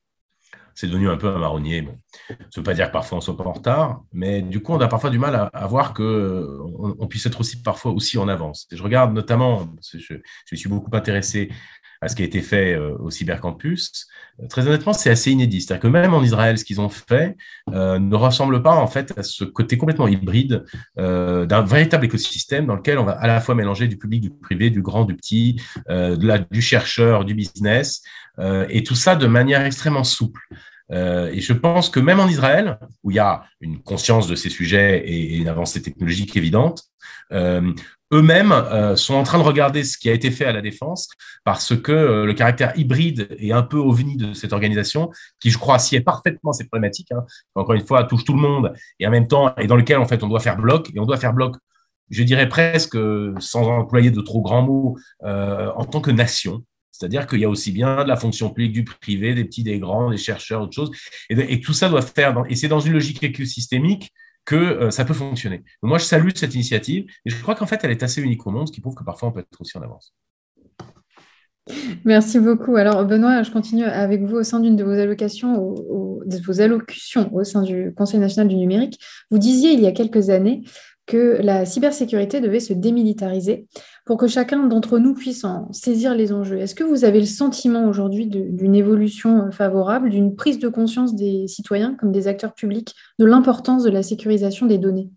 C'est 0.76 0.88
devenu 0.88 1.10
un 1.10 1.18
peu 1.18 1.28
un 1.28 1.38
marronnier. 1.38 1.86
Ça 2.30 2.36
ne 2.36 2.46
veut 2.58 2.64
pas 2.64 2.74
dire 2.74 2.88
que 2.88 2.94
parfois 2.94 3.18
on 3.18 3.22
soit 3.22 3.36
pas 3.36 3.44
en 3.44 3.52
retard, 3.52 4.04
mais 4.14 4.42
du 4.42 4.62
coup, 4.62 4.72
on 4.72 4.80
a 4.80 4.88
parfois 4.88 5.10
du 5.10 5.20
mal 5.20 5.50
à, 5.52 5.68
voir 5.68 5.94
qu'on 5.94 6.96
on 6.98 7.08
puisse 7.08 7.26
être 7.26 7.42
aussi 7.42 7.62
parfois 7.62 7.92
aussi 7.92 8.18
en 8.18 8.30
avance. 8.30 8.66
je 8.72 8.82
regarde 8.82 9.14
notamment, 9.14 9.68
je, 9.94 10.16
suis 10.56 10.70
beaucoup 10.70 10.96
intéressé 10.96 11.50
à 12.02 12.08
ce 12.08 12.16
qui 12.16 12.22
a 12.22 12.26
été 12.26 12.42
fait 12.42 12.74
euh, 12.74 12.96
au 13.00 13.10
cybercampus. 13.10 14.08
Euh, 14.42 14.48
très 14.48 14.66
honnêtement, 14.68 14.94
c'est 14.94 15.10
assez 15.10 15.32
inédit. 15.32 15.62
C'est-à-dire 15.62 15.82
que 15.82 15.88
même 15.88 16.14
en 16.14 16.24
Israël, 16.24 16.58
ce 16.58 16.64
qu'ils 16.64 16.80
ont 16.80 16.90
fait 16.90 17.36
euh, 17.74 18.00
ne 18.00 18.16
ressemble 18.16 18.64
pas 18.64 18.76
en 18.76 18.88
fait 18.88 19.14
à 19.18 19.24
ce 19.24 19.44
côté 19.44 19.78
complètement 19.78 20.08
hybride 20.08 20.64
d'un 20.98 21.62
véritable 21.64 22.06
écosystème 22.06 22.66
dans 22.66 22.76
lequel 22.76 23.00
on 23.00 23.04
va 23.04 23.14
à 23.14 23.28
la 23.28 23.42
fois 23.42 23.56
mélanger 23.56 23.88
du 23.88 23.98
public, 23.98 24.22
du 24.22 24.30
privé, 24.30 24.70
du 24.70 24.82
grand, 24.82 25.06
du 25.06 25.16
petit, 25.16 25.62
de 25.88 26.26
la, 26.26 26.40
du 26.40 26.62
chercheur, 26.62 27.26
du 27.26 27.34
business, 27.34 28.02
et 28.70 28.84
tout 28.84 28.96
ça 28.96 29.16
de 29.16 29.28
manière 29.28 29.66
extrêmement 29.66 30.04
souple. 30.04 30.42
Et 30.92 31.42
je 31.42 31.54
pense 31.54 31.90
que 31.90 32.00
même 32.00 32.20
en 32.20 32.28
Israël, 32.28 32.80
où 33.04 33.12
il 33.12 33.16
y 33.16 33.20
a 33.20 33.44
une 33.62 33.82
conscience 33.82 34.28
de 34.28 34.36
ces 34.36 34.50
sujets 34.50 35.04
et, 35.06 35.38
une 35.38 35.48
avancée 35.48 35.82
technologique 35.82 36.36
évidente, 36.36 36.90
eux-mêmes 38.12 38.52
euh, 38.52 38.96
sont 38.96 39.16
en 39.16 39.24
train 39.24 39.38
de 39.38 39.44
regarder 39.44 39.84
ce 39.84 39.98
qui 39.98 40.10
a 40.10 40.14
été 40.14 40.32
fait 40.32 40.46
à 40.46 40.52
la 40.52 40.62
défense 40.62 41.10
parce 41.44 41.76
que 41.76 41.92
euh, 41.92 42.26
le 42.26 42.34
caractère 42.34 42.78
hybride 42.78 43.28
et 43.38 43.52
un 43.52 43.62
peu 43.62 43.78
ovni 43.78 44.18
de 44.18 44.34
cette 44.34 44.54
organisation, 44.54 45.12
qui 45.40 45.52
je 45.52 45.58
crois 45.58 45.78
est 45.92 46.02
parfaitement 46.02 46.52
cette 46.52 46.70
problématique, 46.70 47.12
hein, 47.12 47.24
encore 47.56 47.76
une 47.76 47.86
fois 47.86 48.04
touche 48.04 48.24
tout 48.24 48.34
le 48.34 48.42
monde 48.42 48.74
et 49.00 49.08
en 49.08 49.12
même 49.12 49.28
temps 49.28 49.56
et 49.58 49.68
dans 49.68 49.76
lequel 49.76 49.98
en 49.98 50.06
fait 50.06 50.24
on 50.24 50.28
doit 50.28 50.40
faire 50.40 50.58
bloc 50.58 50.90
et 50.94 51.00
on 51.00 51.06
doit 51.06 51.18
faire 51.18 51.34
bloc, 51.34 51.56
je 52.10 52.24
dirais 52.24 52.50
presque 52.50 52.98
sans 53.40 53.68
employer 53.68 54.10
de 54.10 54.22
trop 54.22 54.42
grands 54.42 54.64
mots, 54.64 54.98
euh, 55.24 55.72
en 55.76 55.86
tant 55.86 56.02
que 56.02 56.12
nation. 56.12 56.64
C'est-à-dire 56.92 57.28
qu'il 57.28 57.40
y 57.40 57.46
a 57.46 57.50
aussi 57.50 57.72
bien 57.72 58.04
de 58.04 58.08
la 58.08 58.16
fonction 58.16 58.50
publique, 58.50 58.74
du 58.74 58.84
privé, 58.84 59.34
des 59.34 59.46
petits, 59.46 59.64
des 59.64 59.80
grands, 59.80 60.10
des 60.10 60.18
chercheurs, 60.18 60.62
autre 60.62 60.74
chose. 60.74 60.92
Et, 61.30 61.62
tout 61.62 61.74
ça 61.74 61.90
doit 61.90 62.02
faire, 62.02 62.44
et 62.50 62.56
c'est 62.56 62.68
dans 62.68 62.80
une 62.80 62.94
logique 62.94 63.24
écosystémique 63.24 64.12
que 64.46 64.56
euh, 64.56 64.92
ça 64.92 65.06
peut 65.06 65.14
fonctionner. 65.14 65.64
moi, 65.82 65.98
je 65.98 66.06
salue 66.06 66.30
cette 66.34 66.56
initiative 66.56 67.06
et 67.26 67.30
je 67.30 67.40
crois 67.42 67.56
qu'en 67.56 67.68
fait, 67.68 67.80
elle 67.84 67.92
est 67.92 68.04
assez 68.04 68.22
unique 68.22 68.46
au 68.48 68.52
monde, 68.52 68.68
ce 68.68 68.74
qui 68.74 68.82
prouve 68.82 68.96
que 68.96 69.04
parfois, 69.04 69.30
on 69.30 69.32
peut 69.32 69.42
être 69.42 69.62
aussi 69.62 69.78
en 69.78 69.82
avance. 69.82 70.14
Merci 72.04 72.40
beaucoup. 72.40 72.76
Alors, 72.76 73.06
Benoît, 73.06 73.44
je 73.44 73.52
continue 73.52 73.84
avec 73.84 74.24
vous 74.24 74.38
au 74.38 74.44
sein 74.44 74.60
d'une 74.60 74.76
de 74.76 74.84
vos 74.84 74.92
allocations, 74.92 75.76
de 76.26 76.38
vos 76.44 76.62
allocutions 76.62 77.34
au 77.34 77.44
sein 77.44 77.62
du 77.62 77.94
Conseil 77.96 78.20
national 78.20 78.48
du 78.48 78.56
numérique. 78.56 79.00
Vous 79.30 79.38
disiez 79.38 79.74
il 79.74 79.80
y 79.80 79.88
a 79.88 79.92
quelques 79.92 80.30
années 80.30 80.64
que 81.10 81.40
la 81.42 81.66
cybersécurité 81.66 82.40
devait 82.40 82.60
se 82.60 82.72
démilitariser 82.72 83.68
pour 84.06 84.18
que 84.18 84.28
chacun 84.28 84.68
d'entre 84.68 85.00
nous 85.00 85.16
puisse 85.16 85.44
en 85.44 85.68
saisir 85.74 86.14
les 86.14 86.32
enjeux. 86.32 86.60
Est-ce 86.60 86.76
que 86.76 86.84
vous 86.84 87.04
avez 87.04 87.20
le 87.20 87.26
sentiment 87.26 87.88
aujourd'hui 87.88 88.28
d'une 88.28 88.76
évolution 88.76 89.48
euh, 89.48 89.52
favorable, 89.52 90.12
d'une 90.12 90.36
prise 90.36 90.60
de 90.60 90.70
conscience 90.70 91.16
des 91.16 91.48
citoyens 91.48 91.96
comme 91.96 92.12
des 92.12 92.28
acteurs 92.28 92.54
publics 92.54 92.94
de 93.18 93.26
l'importance 93.26 93.84
de 93.84 93.90
la 93.90 94.04
sécurisation 94.04 94.68
des 94.68 94.78
données? 94.78 95.10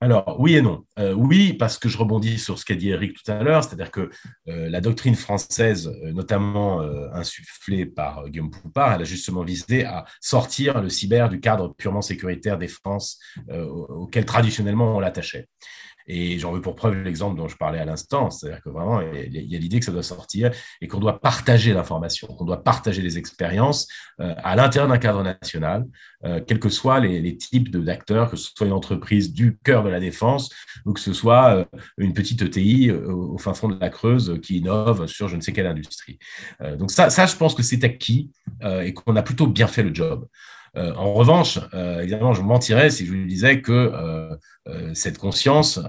Alors, 0.00 0.36
oui 0.38 0.54
et 0.54 0.62
non. 0.62 0.84
Euh, 0.98 1.12
oui, 1.12 1.54
parce 1.54 1.78
que 1.78 1.88
je 1.88 1.98
rebondis 1.98 2.38
sur 2.38 2.58
ce 2.58 2.64
qu'a 2.64 2.76
dit 2.76 2.90
Eric 2.90 3.16
tout 3.16 3.30
à 3.30 3.42
l'heure, 3.42 3.64
c'est-à-dire 3.64 3.90
que 3.90 4.10
euh, 4.48 4.70
la 4.70 4.80
doctrine 4.80 5.16
française, 5.16 5.90
notamment 6.04 6.80
insufflée 7.12 7.84
par 7.86 8.28
Guillaume 8.28 8.50
Poupard, 8.50 8.94
elle 8.94 9.02
a 9.02 9.04
justement 9.04 9.42
visé 9.42 9.84
à 9.84 10.04
sortir 10.20 10.80
le 10.80 10.88
cyber 10.88 11.28
du 11.28 11.40
cadre 11.40 11.74
purement 11.76 12.02
sécuritaire 12.02 12.58
défense 12.58 13.18
auquel 13.50 14.24
traditionnellement 14.24 14.96
on 14.96 15.00
l'attachait. 15.00 15.48
Et 16.08 16.38
j'en 16.38 16.52
veux 16.52 16.62
pour 16.62 16.74
preuve 16.74 16.94
l'exemple 17.02 17.36
dont 17.36 17.48
je 17.48 17.56
parlais 17.56 17.78
à 17.78 17.84
l'instant, 17.84 18.30
c'est-à-dire 18.30 18.62
que 18.62 18.70
vraiment, 18.70 19.00
il 19.00 19.30
y 19.32 19.54
a 19.54 19.58
l'idée 19.58 19.78
que 19.78 19.84
ça 19.84 19.92
doit 19.92 20.02
sortir 20.02 20.50
et 20.80 20.88
qu'on 20.88 21.00
doit 21.00 21.20
partager 21.20 21.74
l'information, 21.74 22.26
qu'on 22.28 22.46
doit 22.46 22.64
partager 22.64 23.02
les 23.02 23.18
expériences 23.18 23.86
euh, 24.20 24.34
à 24.38 24.56
l'intérieur 24.56 24.88
d'un 24.88 24.98
cadre 24.98 25.22
national, 25.22 25.86
euh, 26.24 26.40
quels 26.44 26.58
que 26.58 26.70
soient 26.70 26.98
les, 27.00 27.36
types 27.36 27.70
d'acteurs, 27.76 28.30
que 28.30 28.36
ce 28.36 28.50
soit 28.56 28.66
une 28.66 28.72
entreprise 28.72 29.32
du 29.32 29.58
cœur 29.58 29.84
de 29.84 29.90
la 29.90 30.00
défense 30.00 30.50
ou 30.86 30.94
que 30.94 31.00
ce 31.00 31.12
soit 31.12 31.54
euh, 31.54 31.64
une 31.98 32.14
petite 32.14 32.40
ETI 32.40 32.90
au, 32.90 33.36
fin 33.36 33.52
fond 33.52 33.68
de 33.68 33.78
la 33.78 33.90
Creuse 33.90 34.40
qui 34.42 34.58
innove 34.58 35.06
sur 35.06 35.28
je 35.28 35.36
ne 35.36 35.42
sais 35.42 35.52
quelle 35.52 35.66
industrie. 35.66 36.18
donc 36.78 36.90
ça, 36.90 37.10
ça, 37.10 37.26
je 37.26 37.36
pense 37.36 37.54
que 37.54 37.62
c'est 37.62 37.84
acquis 37.84 38.30
et 38.62 38.94
qu'on 38.94 39.14
a 39.14 39.22
plutôt 39.22 39.46
bien 39.46 39.66
fait 39.66 39.82
le 39.82 39.94
job. 39.94 40.26
Euh, 40.76 40.92
en 40.94 41.12
revanche, 41.12 41.58
euh, 41.74 42.00
évidemment, 42.00 42.34
je 42.34 42.42
mentirais 42.42 42.90
si 42.90 43.06
je 43.06 43.12
vous 43.12 43.24
disais 43.24 43.60
que 43.60 43.72
euh, 43.72 44.27
cette 44.94 45.18
conscience, 45.18 45.80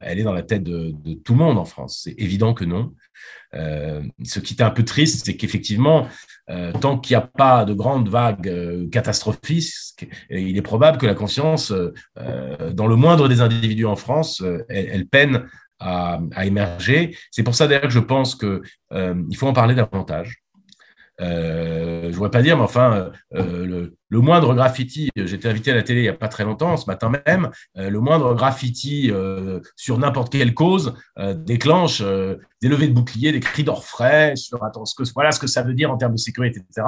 elle 0.00 0.18
est 0.18 0.22
dans 0.22 0.32
la 0.32 0.42
tête 0.42 0.62
de, 0.62 0.94
tout 1.24 1.32
le 1.32 1.38
monde 1.38 1.58
en 1.58 1.64
France. 1.64 2.02
C'est 2.04 2.14
évident 2.18 2.54
que 2.54 2.64
non. 2.64 2.94
ce 3.52 4.38
qui 4.40 4.54
est 4.54 4.62
un 4.62 4.70
peu 4.70 4.84
triste, 4.84 5.26
c'est 5.26 5.36
qu'effectivement, 5.36 6.08
tant 6.80 6.98
qu'il 6.98 7.16
n'y 7.16 7.22
a 7.22 7.26
pas 7.26 7.64
de 7.64 7.74
grandes 7.74 8.08
vagues 8.08 8.88
catastrophiques, 8.90 10.08
il 10.30 10.56
est 10.56 10.62
probable 10.62 10.98
que 10.98 11.06
la 11.06 11.14
conscience, 11.14 11.72
dans 12.72 12.86
le 12.86 12.96
moindre 12.96 13.28
des 13.28 13.40
individus 13.40 13.86
en 13.86 13.96
France, 13.96 14.42
elle, 14.68 15.06
peine 15.06 15.46
à, 15.80 16.18
émerger. 16.44 17.16
C'est 17.30 17.42
pour 17.42 17.54
ça 17.54 17.66
d'ailleurs 17.66 17.82
que 17.82 17.90
je 17.90 18.00
pense 18.00 18.34
qu'il 18.34 19.36
faut 19.36 19.46
en 19.46 19.52
parler 19.52 19.74
davantage. 19.74 20.42
Euh, 21.20 22.12
je 22.12 22.20
ne 22.20 22.28
pas 22.28 22.42
dire, 22.42 22.56
mais 22.56 22.62
enfin, 22.62 23.10
euh, 23.34 23.90
le, 24.10 24.20
moindre 24.20 24.54
graffiti, 24.54 25.10
j'étais 25.16 25.48
invité 25.48 25.72
à 25.72 25.74
la 25.74 25.82
télé 25.82 26.00
il 26.00 26.04
n'y 26.04 26.08
a 26.08 26.14
pas 26.14 26.28
très 26.28 26.44
longtemps, 26.44 26.76
ce 26.76 26.86
matin 26.86 27.10
même, 27.26 27.50
euh, 27.76 27.90
le 27.90 28.00
moindre 28.00 28.34
graffiti 28.34 29.10
sur 29.76 29.98
n'importe 29.98 30.32
quelle 30.32 30.54
cause 30.54 30.94
déclenche 31.36 32.02
des 32.02 32.68
levées 32.68 32.88
de 32.88 32.92
boucliers, 32.92 33.32
des 33.32 33.40
cris 33.40 33.64
d'orfraie 33.64 34.36
sur 34.36 34.60
ce 34.84 34.94
que, 34.94 35.02
voilà 35.14 35.32
ça 35.32 35.62
veut 35.62 35.74
dire 35.74 35.90
en 35.90 35.96
termes 35.96 36.12
de 36.12 36.18
sécurité, 36.18 36.60
etc. 36.60 36.86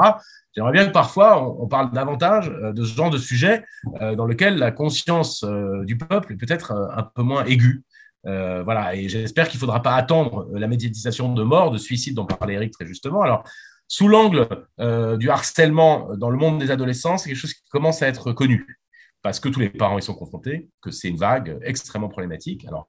J'aimerais 0.54 0.72
bien 0.72 0.86
que 0.86 0.92
parfois 0.92 1.42
on, 1.60 1.66
parle 1.68 1.92
davantage 1.92 2.50
de 2.50 2.84
ce 2.84 2.94
genre 2.94 3.10
de 3.10 3.18
sujet 3.18 3.64
dans 4.00 4.26
lequel 4.26 4.56
la 4.56 4.70
conscience 4.70 5.44
du 5.84 5.96
peuple 5.96 6.34
est 6.34 6.36
peut-être 6.36 6.72
un 6.72 7.02
peu 7.02 7.22
moins 7.22 7.44
aiguë. 7.44 7.82
voilà, 8.24 8.94
et 8.94 9.08
j'espère 9.08 9.48
qu'il 9.48 9.58
ne 9.58 9.60
faudra 9.60 9.82
pas 9.82 9.94
attendre 9.94 10.48
la 10.52 10.66
médiatisation 10.66 11.32
de 11.32 11.42
mort, 11.42 11.70
de 11.70 11.78
suicide 11.78 12.14
dont 12.14 12.26
parlait 12.26 12.54
Eric 12.54 12.72
très 12.72 12.86
justement. 12.86 13.22
Alors, 13.22 13.44
sous 13.90 14.06
l'angle 14.06 14.46
euh, 14.78 15.16
du 15.16 15.30
harcèlement 15.30 16.16
dans 16.16 16.30
le 16.30 16.38
monde 16.38 16.60
des 16.60 16.70
adolescents, 16.70 17.18
c'est 17.18 17.28
quelque 17.28 17.40
chose 17.40 17.54
qui 17.54 17.68
commence 17.70 18.02
à 18.02 18.06
être 18.06 18.32
connu 18.32 18.78
parce 19.20 19.40
que 19.40 19.48
tous 19.48 19.58
les 19.58 19.68
parents 19.68 19.98
y 19.98 20.02
sont 20.02 20.14
confrontés, 20.14 20.70
que 20.80 20.92
c'est 20.92 21.08
une 21.08 21.16
vague 21.16 21.58
extrêmement 21.62 22.08
problématique. 22.08 22.64
Alors, 22.66 22.86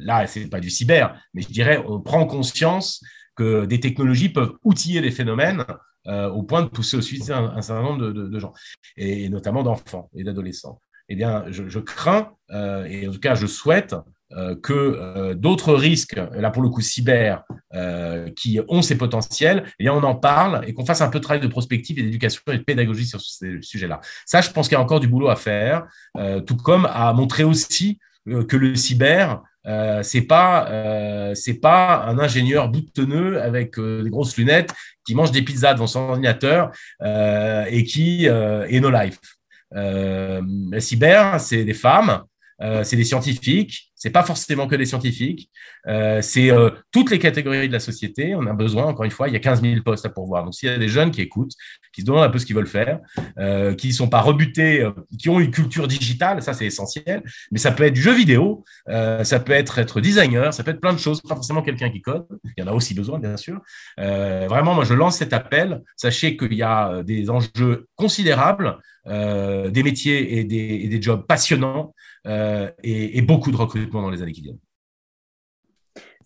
là, 0.00 0.26
ce 0.26 0.40
n'est 0.40 0.48
pas 0.48 0.58
du 0.58 0.70
cyber, 0.70 1.16
mais 1.32 1.42
je 1.42 1.48
dirais, 1.48 1.80
on 1.86 2.00
prend 2.00 2.26
conscience 2.26 3.04
que 3.36 3.66
des 3.66 3.78
technologies 3.78 4.30
peuvent 4.30 4.54
outiller 4.64 5.00
les 5.00 5.12
phénomènes 5.12 5.64
au 6.06 6.42
point 6.42 6.62
de 6.62 6.68
pousser 6.68 6.96
au 6.96 7.00
suicide 7.00 7.30
un, 7.30 7.62
certain 7.62 7.82
nombre 7.82 8.10
de, 8.10 8.38
gens, 8.40 8.52
et, 8.96 9.28
notamment 9.28 9.62
d'enfants 9.62 10.10
et 10.16 10.24
d'adolescents. 10.24 10.80
Eh 11.08 11.14
bien, 11.14 11.44
je, 11.50 11.68
je 11.68 11.78
crains, 11.78 12.32
et 12.52 13.06
en 13.06 13.12
tout 13.12 13.20
cas, 13.20 13.36
je 13.36 13.46
souhaite 13.46 13.94
euh, 13.94 14.00
que 14.62 14.72
euh, 14.72 15.34
d'autres 15.34 15.74
risques, 15.74 16.20
là 16.32 16.50
pour 16.50 16.62
le 16.62 16.68
coup 16.68 16.80
cyber, 16.80 17.42
euh, 17.74 18.30
qui 18.36 18.60
ont 18.68 18.82
ces 18.82 18.96
potentiels, 18.96 19.64
et 19.78 19.86
eh 19.86 19.90
on 19.90 20.02
en 20.02 20.14
parle 20.14 20.64
et 20.68 20.72
qu'on 20.72 20.86
fasse 20.86 21.00
un 21.00 21.08
peu 21.08 21.18
de 21.18 21.24
travail 21.24 21.40
de 21.40 21.48
prospective 21.48 21.98
et 21.98 22.02
d'éducation 22.02 22.40
et 22.52 22.58
de 22.58 22.62
pédagogie 22.62 23.06
sur 23.06 23.20
ces 23.20 23.60
sujets-là. 23.60 24.00
Ça, 24.26 24.40
je 24.40 24.50
pense 24.50 24.68
qu'il 24.68 24.76
y 24.76 24.78
a 24.78 24.82
encore 24.82 25.00
du 25.00 25.08
boulot 25.08 25.28
à 25.28 25.36
faire, 25.36 25.86
tout 26.46 26.56
comme 26.56 26.86
à 26.86 27.12
montrer 27.12 27.44
aussi 27.44 27.98
que 28.48 28.56
le 28.56 28.74
cyber, 28.76 29.42
euh, 29.66 30.02
c'est 30.02 30.22
pas 30.22 30.64
pas 31.60 32.04
un 32.06 32.18
ingénieur 32.18 32.68
boutonneux 32.68 33.40
avec 33.42 33.78
des 33.78 34.10
grosses 34.10 34.36
lunettes 34.36 34.72
qui 35.04 35.14
mange 35.14 35.32
des 35.32 35.42
pizzas 35.42 35.74
devant 35.74 35.86
son 35.86 36.00
ordinateur 36.00 36.70
et 37.02 37.84
qui 37.84 38.26
est 38.26 38.80
no 38.80 38.90
life. 38.90 39.18
le 39.72 40.80
cyber, 40.80 41.40
c'est 41.40 41.64
des 41.64 41.74
femmes, 41.74 42.22
c'est 42.84 42.96
des 42.96 43.04
scientifiques, 43.04 43.89
c'est 44.00 44.10
pas 44.10 44.22
forcément 44.22 44.66
que 44.66 44.74
des 44.76 44.86
scientifiques, 44.86 45.50
euh, 45.86 46.22
c'est 46.22 46.50
euh, 46.50 46.70
toutes 46.90 47.10
les 47.10 47.18
catégories 47.18 47.68
de 47.68 47.72
la 47.72 47.80
société. 47.80 48.34
On 48.34 48.46
a 48.46 48.54
besoin, 48.54 48.86
encore 48.86 49.04
une 49.04 49.10
fois, 49.10 49.28
il 49.28 49.34
y 49.34 49.36
a 49.36 49.40
15 49.40 49.60
000 49.60 49.82
postes 49.82 50.06
à 50.06 50.08
pourvoir. 50.08 50.42
Donc, 50.44 50.54
s'il 50.54 50.70
y 50.70 50.72
a 50.72 50.78
des 50.78 50.88
jeunes 50.88 51.10
qui 51.10 51.20
écoutent, 51.20 51.52
qui 51.92 52.00
se 52.00 52.06
demandent 52.06 52.24
un 52.24 52.30
peu 52.30 52.38
ce 52.38 52.46
qu'ils 52.46 52.56
veulent 52.56 52.66
faire, 52.66 53.00
euh, 53.38 53.74
qui 53.74 53.88
ne 53.88 53.92
sont 53.92 54.08
pas 54.08 54.22
rebutés, 54.22 54.88
qui 55.18 55.28
ont 55.28 55.38
une 55.38 55.50
culture 55.50 55.86
digitale, 55.86 56.42
ça 56.42 56.54
c'est 56.54 56.64
essentiel. 56.64 57.22
Mais 57.52 57.58
ça 57.58 57.72
peut 57.72 57.84
être 57.84 57.92
du 57.92 58.00
jeu 58.00 58.14
vidéo, 58.14 58.64
ça 58.86 59.38
peut 59.38 59.52
être 59.52 59.78
être 59.78 60.00
designer, 60.00 60.54
ça 60.54 60.64
peut 60.64 60.70
être 60.70 60.80
plein 60.80 60.94
de 60.94 60.98
choses, 60.98 61.20
pas 61.20 61.34
forcément 61.34 61.60
quelqu'un 61.60 61.90
qui 61.90 62.00
code. 62.00 62.26
Il 62.56 62.64
y 62.64 62.66
en 62.66 62.68
a 62.68 62.72
aussi 62.72 62.94
besoin, 62.94 63.18
bien 63.18 63.36
sûr. 63.36 63.60
vraiment, 63.98 64.74
moi, 64.74 64.84
je 64.84 64.94
lance 64.94 65.18
cet 65.18 65.34
appel. 65.34 65.82
Sachez 65.96 66.38
qu'il 66.38 66.54
y 66.54 66.62
a 66.62 67.02
des 67.02 67.28
enjeux 67.28 67.86
considérables, 67.96 68.78
des 69.06 69.82
métiers 69.82 70.38
et 70.38 70.44
des, 70.44 70.80
et 70.84 70.88
des 70.88 71.02
jobs 71.02 71.26
passionnants. 71.26 71.94
Et, 72.26 73.18
et, 73.18 73.22
beaucoup 73.22 73.50
de 73.50 73.56
recrutement 73.56 74.02
dans 74.02 74.10
les 74.10 74.22
années 74.22 74.32
qui 74.32 74.42
viennent. 74.42 74.58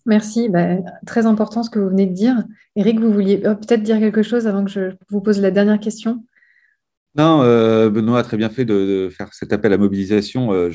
Merci, 0.05 0.49
bah, 0.49 0.77
très 1.05 1.25
important 1.25 1.63
ce 1.63 1.69
que 1.69 1.79
vous 1.79 1.89
venez 1.89 2.05
de 2.05 2.13
dire. 2.13 2.43
Eric, 2.75 2.99
vous 2.99 3.11
vouliez 3.11 3.41
euh, 3.43 3.55
peut-être 3.55 3.81
dire 3.81 3.99
quelque 3.99 4.21
chose 4.21 4.45
avant 4.45 4.63
que 4.63 4.69
je 4.69 4.91
vous 5.09 5.21
pose 5.21 5.41
la 5.41 5.49
dernière 5.49 5.79
question? 5.79 6.23
Non, 7.15 7.41
euh, 7.41 7.89
Benoît 7.89 8.19
a 8.19 8.23
très 8.23 8.37
bien 8.37 8.49
fait 8.49 8.65
de, 8.65 9.09
faire 9.09 9.33
cet 9.33 9.51
appel 9.51 9.73
à 9.73 9.77
mobilisation. 9.77 10.53
Euh, 10.53 10.69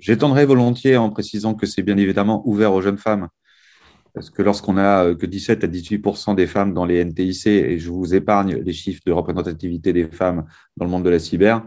j'étendrai 0.00 0.44
volontiers 0.44 0.96
en 0.96 1.08
précisant 1.10 1.54
que 1.54 1.64
c'est 1.64 1.82
bien 1.82 1.96
évidemment 1.96 2.42
ouvert 2.46 2.74
aux 2.74 2.82
jeunes 2.82 2.98
femmes. 2.98 3.28
Parce 4.14 4.30
que 4.30 4.42
lorsqu'on 4.42 4.78
a 4.78 5.14
que 5.14 5.26
17 5.26 5.64
à 5.64 5.66
18% 5.66 6.36
des 6.36 6.46
femmes 6.46 6.72
dans 6.72 6.84
les 6.84 7.04
NTIC, 7.04 7.46
et 7.48 7.78
je 7.78 7.90
vous 7.90 8.14
épargne 8.14 8.56
les 8.56 8.72
chiffres 8.72 9.02
de 9.04 9.12
représentativité 9.12 9.92
des 9.92 10.04
femmes 10.04 10.44
dans 10.76 10.84
le 10.84 10.90
monde 10.90 11.04
de 11.04 11.10
la 11.10 11.18
cyber, 11.18 11.66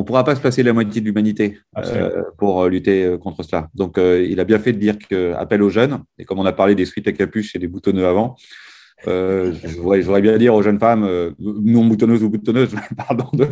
on 0.00 0.02
ne 0.02 0.06
pourra 0.06 0.24
pas 0.24 0.34
se 0.34 0.40
passer 0.40 0.62
la 0.62 0.72
moitié 0.72 1.02
de 1.02 1.06
l'humanité 1.06 1.58
euh, 1.76 2.22
pour 2.38 2.62
euh, 2.62 2.70
lutter 2.70 3.04
euh, 3.04 3.18
contre 3.18 3.42
cela. 3.42 3.68
Donc, 3.74 3.98
il 3.98 4.40
a 4.40 4.44
bien 4.44 4.58
fait 4.58 4.72
de 4.72 4.78
dire 4.78 4.96
qu'appel 4.98 5.62
aux 5.62 5.68
jeunes, 5.68 6.02
et 6.18 6.24
comme 6.24 6.38
on 6.38 6.46
a 6.46 6.52
parlé 6.52 6.74
des 6.74 6.86
suites 6.86 7.06
à 7.06 7.12
capuche 7.12 7.54
et 7.54 7.58
des 7.58 7.68
boutonneux 7.68 8.06
avant, 8.06 8.36
je, 9.06 9.80
voudrais, 9.80 10.20
bien 10.20 10.38
dire 10.38 10.54
aux 10.54 10.62
jeunes 10.62 10.78
femmes, 10.78 11.08
non 11.38 11.84
boutonneuses 11.86 12.22
ou 12.22 12.30
boutonneuses, 12.30 12.74
pardon 12.96 13.26
de, 13.32 13.46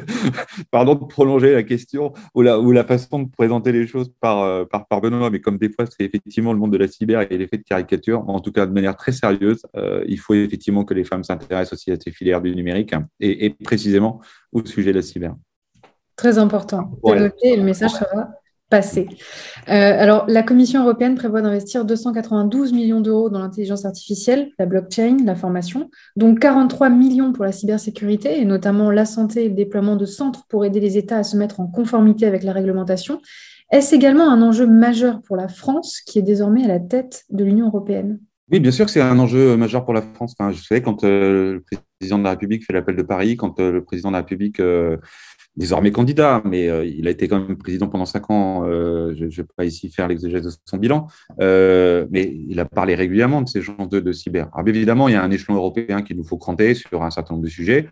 pardon 0.71 0.95
de 0.95 1.05
prolonger 1.05 1.53
la 1.53 1.63
question 1.63 2.13
ou 2.35 2.43
la, 2.43 2.59
ou 2.59 2.73
la 2.73 2.85
façon 2.85 3.21
de 3.21 3.29
présenter 3.31 3.73
les 3.73 3.87
choses 3.87 4.11
par, 4.21 4.67
par, 4.69 4.87
par 4.87 5.01
Benoît, 5.01 5.31
mais 5.31 5.41
comme 5.41 5.59
des 5.59 5.71
fois 5.71 5.87
c'est 5.87 6.05
effectivement 6.05 6.53
le 6.53 6.59
monde 6.59 6.73
de 6.73 6.79
la 6.79 6.89
cyber 6.89 7.27
et 7.31 7.39
l'effet 7.39 7.59
de 7.59 7.65
caricature, 7.65 8.29
en 8.29 8.41
tout 8.41 8.53
cas 8.53 8.67
de 8.67 8.73
manière 8.73 8.97
très 8.97 9.13
sérieuse, 9.13 9.63
il 10.07 10.19
faut 10.19 10.35
effectivement 10.35 10.85
que 10.85 10.95
les 10.95 11.05
femmes 11.05 11.25
s'intéressent 11.25 11.75
aussi 11.75 11.91
à 11.93 11.97
ces 12.03 12.11
filières 12.11 12.43
du 12.43 12.55
numérique 12.55 12.95
et, 13.21 13.47
et 13.47 13.51
précisément 13.51 14.21
au 14.53 14.65
sujet 14.65 14.93
de 14.93 14.97
la 14.97 15.03
cyber. 15.03 15.35
Très 16.19 16.37
important. 16.37 16.91
le 17.05 17.63
message 17.63 17.93
sera 17.93 18.29
passé. 18.69 19.09
Euh, 19.69 19.73
alors, 19.73 20.27
la 20.29 20.43
Commission 20.43 20.83
européenne 20.83 21.15
prévoit 21.15 21.43
d'investir 21.43 21.85
292 21.85 22.73
millions 22.73 23.01
d'euros 23.01 23.31
dans 23.31 23.39
l'intelligence 23.39 23.85
artificielle, 23.85 24.51
la 24.59 24.67
blockchain, 24.67 25.19
la 25.25 25.35
formation, 25.35 25.91
dont 26.17 26.35
43 26.35 26.91
millions 26.91 27.33
pour 27.33 27.45
la 27.45 27.53
cybersécurité 27.53 28.41
et 28.41 28.45
notamment 28.45 28.91
la 28.91 29.05
santé 29.05 29.45
et 29.45 29.49
le 29.49 29.55
déploiement 29.55 29.97
de 29.97 30.07
centres 30.07 30.47
pour 30.49 30.65
aider 30.65 30.81
les 30.81 30.99
États 30.99 31.19
à 31.19 31.23
se 31.25 31.37
mettre 31.37 31.61
en 31.61 31.67
conformité 31.67 32.27
avec 32.27 32.43
la 32.43 32.53
réglementation. 32.53 33.21
Est-ce 33.71 33.95
également 33.95 34.31
un 34.31 34.41
enjeu 34.43 34.67
majeur 34.67 35.21
pour 35.23 35.37
la 35.37 35.49
France, 35.49 36.01
qui 36.01 36.19
est 36.19 36.23
désormais 36.23 36.65
à 36.65 36.69
la 36.69 36.81
tête 36.81 37.25
de 37.31 37.45
l'Union 37.45 37.67
européenne? 37.67 38.19
Oui, 38.51 38.61
bien 38.61 38.71
sûr 38.71 38.87
que 38.87 38.91
c'est 38.91 39.03
un 39.03 39.19
enjeu 39.19 39.59
majeur 39.59 39.85
pour 39.85 39.93
la 39.93 40.01
France. 40.01 40.35
Enfin, 40.39 40.53
je 40.53 40.63
sais, 40.63 40.81
quand 40.81 41.05
euh, 41.05 41.55
le 41.55 41.65
président 41.99 42.19
de 42.19 42.25
la 42.25 42.31
République 42.31 42.65
fait 42.65 42.73
l'appel 42.73 42.97
de 42.97 43.03
Paris, 43.03 43.37
quand 43.37 43.61
euh, 43.61 43.73
le 43.73 43.85
président 43.85 44.09
de 44.09 44.15
la 44.15 44.21
République 44.21 44.59
désormais 45.59 45.91
candidat, 45.91 46.41
mais 46.45 46.69
euh, 46.69 46.87
il 46.87 47.09
a 47.09 47.11
été 47.11 47.27
quand 47.27 47.41
même 47.41 47.59
président 47.59 47.89
pendant 47.89 48.07
cinq 48.07 48.31
ans. 48.31 48.63
Euh, 48.65 49.13
je 49.17 49.25
ne 49.25 49.31
vais 49.31 49.45
pas 49.57 49.65
ici 49.65 49.91
faire 49.91 50.07
l'exégèse 50.07 50.45
de 50.45 50.51
son 50.65 50.77
bilan, 50.77 51.09
euh, 51.41 52.07
mais 52.11 52.33
il 52.49 52.61
a 52.61 52.65
parlé 52.65 52.95
régulièrement 52.95 53.43
de 53.43 53.49
ces 53.49 53.61
gens 53.61 53.87
de, 53.87 54.13
cyber. 54.13 54.49
Alors, 54.55 54.69
évidemment, 54.69 55.09
il 55.09 55.15
y 55.15 55.17
a 55.17 55.23
un 55.23 55.31
échelon 55.31 55.57
européen 55.57 56.03
qu'il 56.03 56.17
nous 56.17 56.25
faut 56.25 56.39
cranter 56.39 56.75
sur 56.75 57.03
un 57.03 57.11
certain 57.11 57.35
nombre 57.35 57.45
de 57.45 57.51
sujets. 57.51 57.89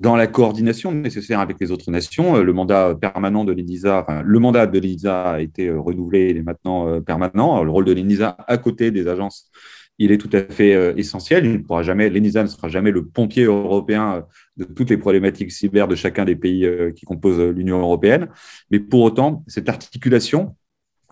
dans 0.00 0.16
la 0.16 0.26
coordination 0.26 0.90
nécessaire 0.90 1.40
avec 1.40 1.56
les 1.60 1.70
autres 1.70 1.90
nations, 1.92 2.42
le 2.42 2.52
mandat 2.52 2.96
permanent 3.00 3.44
de 3.44 3.52
l'ENISA, 3.52 4.00
enfin, 4.00 4.22
le 4.24 4.38
mandat 4.40 4.66
de 4.66 4.78
l'ENISA 4.80 5.22
a 5.34 5.40
été 5.40 5.70
renouvelé, 5.70 6.30
il 6.30 6.36
est 6.38 6.42
maintenant 6.42 7.00
permanent. 7.00 7.62
le 7.62 7.70
rôle 7.70 7.84
de 7.84 7.92
l'ENISA 7.92 8.36
à 8.48 8.56
côté 8.56 8.90
des 8.90 9.06
agences 9.06 9.50
il 9.98 10.12
est 10.12 10.18
tout 10.18 10.30
à 10.32 10.42
fait 10.42 10.74
euh, 10.74 10.92
essentiel. 10.96 11.46
Il 11.46 11.52
ne 11.52 11.58
pourra 11.58 11.82
jamais, 11.82 12.10
l'ENISA 12.10 12.42
ne 12.42 12.48
sera 12.48 12.68
jamais 12.68 12.90
le 12.90 13.06
pompier 13.06 13.44
européen 13.44 14.16
euh, 14.16 14.20
de 14.56 14.64
toutes 14.64 14.90
les 14.90 14.96
problématiques 14.96 15.52
cyber 15.52 15.88
de 15.88 15.94
chacun 15.94 16.24
des 16.24 16.36
pays 16.36 16.64
euh, 16.66 16.92
qui 16.92 17.06
composent 17.06 17.40
l'Union 17.40 17.80
européenne. 17.80 18.28
Mais 18.70 18.80
pour 18.80 19.02
autant, 19.02 19.44
cette 19.46 19.68
articulation, 19.68 20.56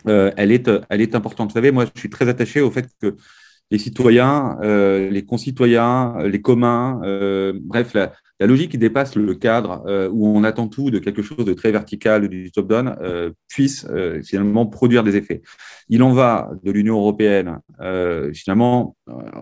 elle, 0.07 0.53
est, 0.53 0.71
elle 0.91 1.01
est 1.01 1.15
importante. 1.15 1.49
Vous 1.49 1.55
savez, 1.55 1.71
moi, 1.71 1.87
je 1.95 1.99
suis 1.99 2.11
très 2.11 2.29
attaché 2.29 2.61
au 2.61 2.71
fait 2.71 2.87
que 3.01 3.17
les 3.71 3.79
citoyens, 3.79 4.59
les 4.61 5.25
concitoyens, 5.25 6.15
les 6.27 6.43
communs, 6.43 7.01
bref, 7.63 7.95
la, 7.95 8.13
la 8.45 8.49
logique 8.49 8.73
qui 8.73 8.79
dépasse 8.79 9.17
le 9.17 9.35
cadre 9.35 9.83
euh, 9.87 10.11
où 10.13 10.29
on 10.29 10.45
attend 10.45 10.69
tout 10.69 10.91
de 10.91 10.99
quelque 10.99 11.23
chose 11.23 11.47
de 11.47 11.55
très 11.55 11.73
vertical, 11.73 12.29
du 12.29 12.53
top-down, 12.53 12.95
euh, 13.01 13.31
puisse 13.49 13.87
euh, 13.89 14.23
finalement 14.23 14.67
produire 14.67 15.03
des 15.03 15.17
effets. 15.17 15.41
Il 15.89 16.03
en 16.03 16.13
va 16.13 16.51
de 16.63 16.71
l'Union 16.71 16.97
européenne, 16.97 17.61
finalement, 18.35 18.97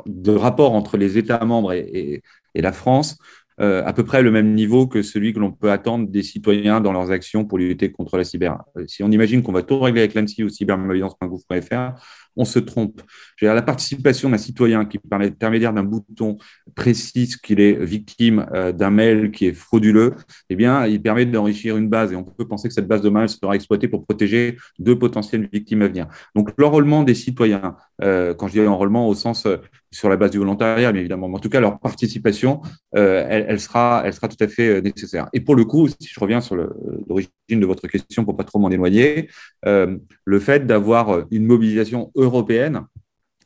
de 0.07 0.33
rapport 0.33 0.73
entre 0.73 0.97
les 0.97 1.19
États 1.19 1.45
membres 1.45 1.73
et, 1.73 2.23
la 2.55 2.73
France, 2.73 3.19
à 3.59 3.93
peu 3.93 4.05
près 4.05 4.23
le 4.23 4.31
même 4.31 4.55
niveau 4.55 4.87
que 4.87 5.03
celui 5.03 5.33
que 5.33 5.39
l'on 5.39 5.53
peut 5.53 5.71
attendre 5.71 6.09
des 6.09 6.23
citoyens 6.23 6.81
dans 6.81 6.93
leurs 6.93 7.11
actions 7.11 7.45
pour 7.45 7.59
lutter 7.59 7.91
contre 7.93 8.17
la 8.17 8.25
cyber. 8.25 8.59
si 8.87 9.03
on 9.03 9.11
imagine 9.11 9.43
qu'on 9.43 9.53
va 9.53 9.63
tout 9.63 9.79
régler 9.79 10.01
avec 10.01 10.15
l'ANSI 10.15 10.43
ou 10.43 10.49
cybermalveillance.gouv.fr, 10.49 12.01
on 12.37 12.45
se 12.45 12.59
trompe. 12.59 13.03
La 13.43 13.61
participation 13.61 14.31
d'un 14.31 14.39
citoyen 14.39 14.85
qui 14.85 14.99
permet 14.99 15.27
intermédiaire 15.27 15.73
d'un 15.73 15.83
bouton 15.83 16.39
précise 16.77 17.37
qu'il 17.37 17.61
est 17.61 17.85
victime 17.85 18.47
euh, 18.55 18.71
d'un 18.71 18.91
mail 18.91 19.33
qui 19.33 19.47
est 19.47 19.53
frauduleux, 19.53 20.15
eh 20.49 20.55
bien, 20.55 20.87
il 20.87 21.03
permet 21.03 21.27
d'enrichir 21.27 21.77
une 21.77 21.89
base 21.89 22.13
et 22.13 22.17
on 22.17 22.23
peut 22.23 22.47
penser 22.47 22.69
que 22.69 22.75
cette 22.75 22.87
base 22.87 23.03
de 23.03 23.11
mail 23.11 23.29
sera 23.29 23.57
exploitée 23.57 23.89
pour 23.89 24.05
protéger 24.05 24.57
deux 24.79 24.97
potentielles 24.97 25.49
victimes 25.53 25.83
à 25.83 25.89
venir. 25.89 26.07
Donc, 26.37 26.51
l'enrôlement 26.57 27.03
des 27.03 27.15
citoyens, 27.15 27.75
euh, 28.03 28.33
quand 28.33 28.47
je 28.47 28.53
dis 28.53 28.67
enrôlement 28.67 29.09
au 29.09 29.15
sens 29.15 29.45
euh, 29.47 29.57
sur 29.91 30.09
la 30.09 30.17
base 30.17 30.31
du 30.31 30.39
volontariat, 30.39 30.93
bien 30.93 31.01
évidemment, 31.01 31.29
mais 31.29 31.37
en 31.37 31.41
tout 31.41 31.51
cas, 31.51 31.61
leur 31.61 31.81
participation, 31.81 32.63
elle, 32.93 33.61
sera, 33.61 34.03
elle 34.07 34.15
sera 34.15 34.29
tout 34.29 34.43
à 34.43 34.49
fait 34.49 34.81
nécessaire. 34.81 35.29
Et 35.35 35.41
pour 35.41 35.55
le 35.55 35.67
coup, 35.67 35.87
si 35.89 36.09
je 36.09 36.19
reviens 36.19 36.41
sur 36.41 36.57
l'origine 36.57 37.29
de 37.51 37.67
votre 37.67 37.87
question 37.89 38.25
pour 38.25 38.35
pas 38.35 38.45
trop 38.45 38.59
m'en 38.59 38.71
éloigner, 38.71 39.29
le 39.67 40.41
fait 40.41 40.67
d'avoir 40.67 41.27
une 41.31 41.45
mobilisation 41.45 42.11
européenne 42.15 42.87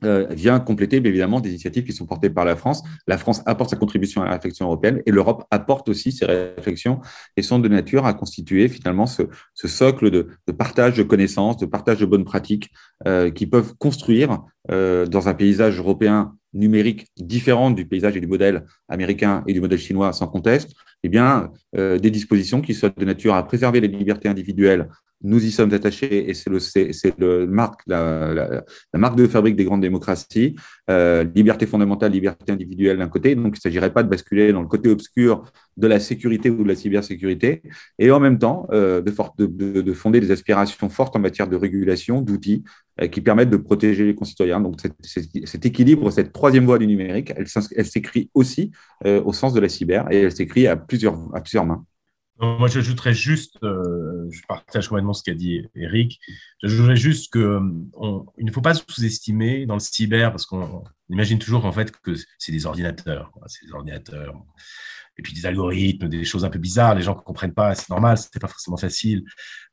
euh, 0.06 0.26
vient 0.30 0.60
compléter 0.60 0.96
évidemment 0.96 1.40
des 1.40 1.50
initiatives 1.50 1.84
qui 1.84 1.92
sont 1.92 2.06
portées 2.06 2.30
par 2.30 2.44
la 2.44 2.56
France. 2.56 2.82
La 3.06 3.18
France 3.18 3.42
apporte 3.44 3.70
sa 3.70 3.76
contribution 3.76 4.22
à 4.22 4.26
la 4.26 4.32
réflexion 4.32 4.66
européenne 4.66 5.02
et 5.04 5.10
l'Europe 5.10 5.44
apporte 5.50 5.88
aussi 5.88 6.12
ses 6.12 6.24
réflexions 6.24 7.00
et 7.36 7.42
sont 7.42 7.58
de 7.58 7.68
nature 7.68 8.06
à 8.06 8.14
constituer 8.14 8.68
finalement 8.68 9.06
ce, 9.06 9.24
socle 9.54 10.10
de, 10.10 10.28
partage 10.56 10.96
de 10.96 11.02
connaissances, 11.02 11.56
de 11.58 11.66
partage 11.66 11.98
de 11.98 12.06
bonnes 12.06 12.24
pratiques 12.24 12.70
euh, 13.06 13.30
qui 13.30 13.46
peuvent 13.46 13.74
construire 13.78 14.42
euh, 14.70 15.06
dans 15.06 15.28
un 15.28 15.34
paysage 15.34 15.78
européen 15.78 16.34
numérique 16.54 17.06
différent 17.18 17.70
du 17.70 17.84
paysage 17.84 18.16
et 18.16 18.20
du 18.20 18.26
modèle 18.26 18.64
américain 18.88 19.44
et 19.46 19.52
du 19.52 19.60
modèle 19.60 19.78
chinois 19.78 20.12
sans 20.12 20.26
conteste, 20.26 20.72
eh 21.02 21.08
bien, 21.10 21.50
des 21.74 22.10
dispositions 22.10 22.62
qui 22.62 22.72
soient 22.72 22.92
de 22.96 23.04
nature 23.04 23.34
à 23.34 23.46
préserver 23.46 23.80
les 23.80 23.88
libertés 23.88 24.28
individuelles 24.28 24.88
nous 25.22 25.44
y 25.44 25.50
sommes 25.50 25.72
attachés 25.72 26.28
et 26.28 26.34
c'est 26.34 26.50
le, 26.50 26.58
c'est, 26.58 26.92
le 27.18 27.46
marque, 27.46 27.80
la, 27.86 28.34
la, 28.34 28.98
marque 28.98 29.16
de 29.16 29.26
fabrique 29.26 29.56
des 29.56 29.64
grandes 29.64 29.80
démocraties. 29.80 30.56
Euh, 30.90 31.24
liberté 31.34 31.66
fondamentale, 31.66 32.12
liberté 32.12 32.52
individuelle 32.52 32.98
d'un 32.98 33.08
côté. 33.08 33.34
Donc, 33.34 33.46
il 33.46 33.50
ne 33.58 33.60
s'agirait 33.60 33.92
pas 33.92 34.02
de 34.02 34.08
basculer 34.08 34.52
dans 34.52 34.60
le 34.60 34.68
côté 34.68 34.88
obscur 34.88 35.44
de 35.76 35.86
la 35.86 36.00
sécurité 36.00 36.50
ou 36.50 36.62
de 36.62 36.68
la 36.68 36.74
cybersécurité. 36.74 37.62
Et 37.98 38.10
en 38.10 38.20
même 38.20 38.38
temps, 38.38 38.66
euh, 38.72 39.00
de, 39.00 39.46
de, 39.46 39.80
de, 39.80 39.92
fonder 39.92 40.20
des 40.20 40.30
aspirations 40.30 40.88
fortes 40.88 41.16
en 41.16 41.20
matière 41.20 41.48
de 41.48 41.56
régulation, 41.56 42.20
d'outils 42.20 42.64
euh, 43.00 43.08
qui 43.08 43.20
permettent 43.20 43.50
de 43.50 43.56
protéger 43.56 44.04
les 44.04 44.14
concitoyens. 44.14 44.60
Donc, 44.60 44.80
cet, 45.02 45.66
équilibre, 45.66 46.10
cette 46.10 46.32
troisième 46.32 46.66
voie 46.66 46.78
du 46.78 46.86
numérique, 46.86 47.32
elle, 47.36 47.46
elle 47.76 47.86
s'écrit 47.86 48.30
aussi 48.34 48.70
au 49.04 49.32
sens 49.32 49.52
de 49.52 49.60
la 49.60 49.68
cyber 49.68 50.10
et 50.10 50.22
elle 50.22 50.32
s'écrit 50.32 50.66
à 50.66 50.76
plusieurs, 50.76 51.18
à 51.34 51.40
plusieurs 51.40 51.66
mains. 51.66 51.84
Moi, 52.38 52.68
j'ajouterais 52.68 53.14
juste, 53.14 53.56
euh, 53.62 54.28
je 54.30 54.42
partage 54.46 54.88
complètement 54.88 55.14
ce 55.14 55.22
qu'a 55.22 55.32
dit 55.32 55.62
Eric, 55.74 56.20
j'ajouterais 56.62 56.96
juste 56.96 57.32
qu'il 57.32 57.40
ne 57.42 58.52
faut 58.52 58.60
pas 58.60 58.74
sous-estimer 58.74 59.64
dans 59.64 59.74
le 59.74 59.80
cyber, 59.80 60.32
parce 60.32 60.44
qu'on 60.44 60.84
imagine 61.08 61.38
toujours 61.38 61.64
en 61.64 61.72
fait 61.72 61.90
que 61.90 62.14
c'est 62.38 62.52
des 62.52 62.66
ordinateurs, 62.66 63.32
c'est 63.46 63.64
des 63.64 63.72
ordinateurs, 63.72 64.34
et 65.18 65.22
puis 65.22 65.32
des 65.32 65.46
algorithmes, 65.46 66.08
des 66.08 66.24
choses 66.24 66.44
un 66.44 66.50
peu 66.50 66.58
bizarres, 66.58 66.94
les 66.94 67.02
gens 67.02 67.16
ne 67.16 67.20
comprennent 67.20 67.54
pas, 67.54 67.74
c'est 67.74 67.88
normal, 67.88 68.18
c'est 68.18 68.38
pas 68.38 68.48
forcément 68.48 68.76
facile, 68.76 69.24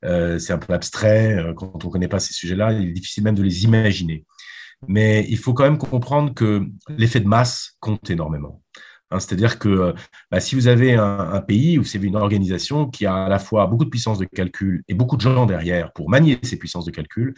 euh, 0.04 0.38
c'est 0.38 0.54
un 0.54 0.58
peu 0.58 0.72
abstrait, 0.72 1.36
euh, 1.36 1.52
quand 1.52 1.84
on 1.84 1.88
ne 1.88 1.92
connaît 1.92 2.08
pas 2.08 2.18
ces 2.18 2.32
sujets-là, 2.32 2.72
il 2.72 2.88
est 2.88 2.92
difficile 2.92 3.24
même 3.24 3.34
de 3.34 3.42
les 3.42 3.64
imaginer. 3.64 4.24
Mais 4.88 5.26
il 5.28 5.38
faut 5.38 5.52
quand 5.52 5.64
même 5.64 5.78
comprendre 5.78 6.32
que 6.32 6.66
l'effet 6.88 7.20
de 7.20 7.28
masse 7.28 7.76
compte 7.80 8.08
énormément. 8.08 8.62
Hein, 9.14 9.20
c'est-à-dire 9.20 9.58
que 9.58 9.94
bah, 10.30 10.40
si 10.40 10.54
vous 10.54 10.66
avez 10.66 10.94
un, 10.94 11.40
pays 11.40 11.78
ou 11.78 11.84
c'est 11.84 11.98
une 11.98 12.16
organisation 12.16 12.88
qui 12.88 13.06
a 13.06 13.24
à 13.24 13.28
la 13.28 13.38
fois 13.38 13.66
beaucoup 13.66 13.84
de 13.84 13.90
puissance 13.90 14.18
de 14.18 14.24
calcul 14.24 14.82
et 14.88 14.94
beaucoup 14.94 15.16
de 15.16 15.20
gens 15.20 15.46
derrière 15.46 15.92
pour 15.92 16.10
manier 16.10 16.38
ces 16.42 16.58
puissances 16.58 16.84
de 16.84 16.90
calcul, 16.90 17.34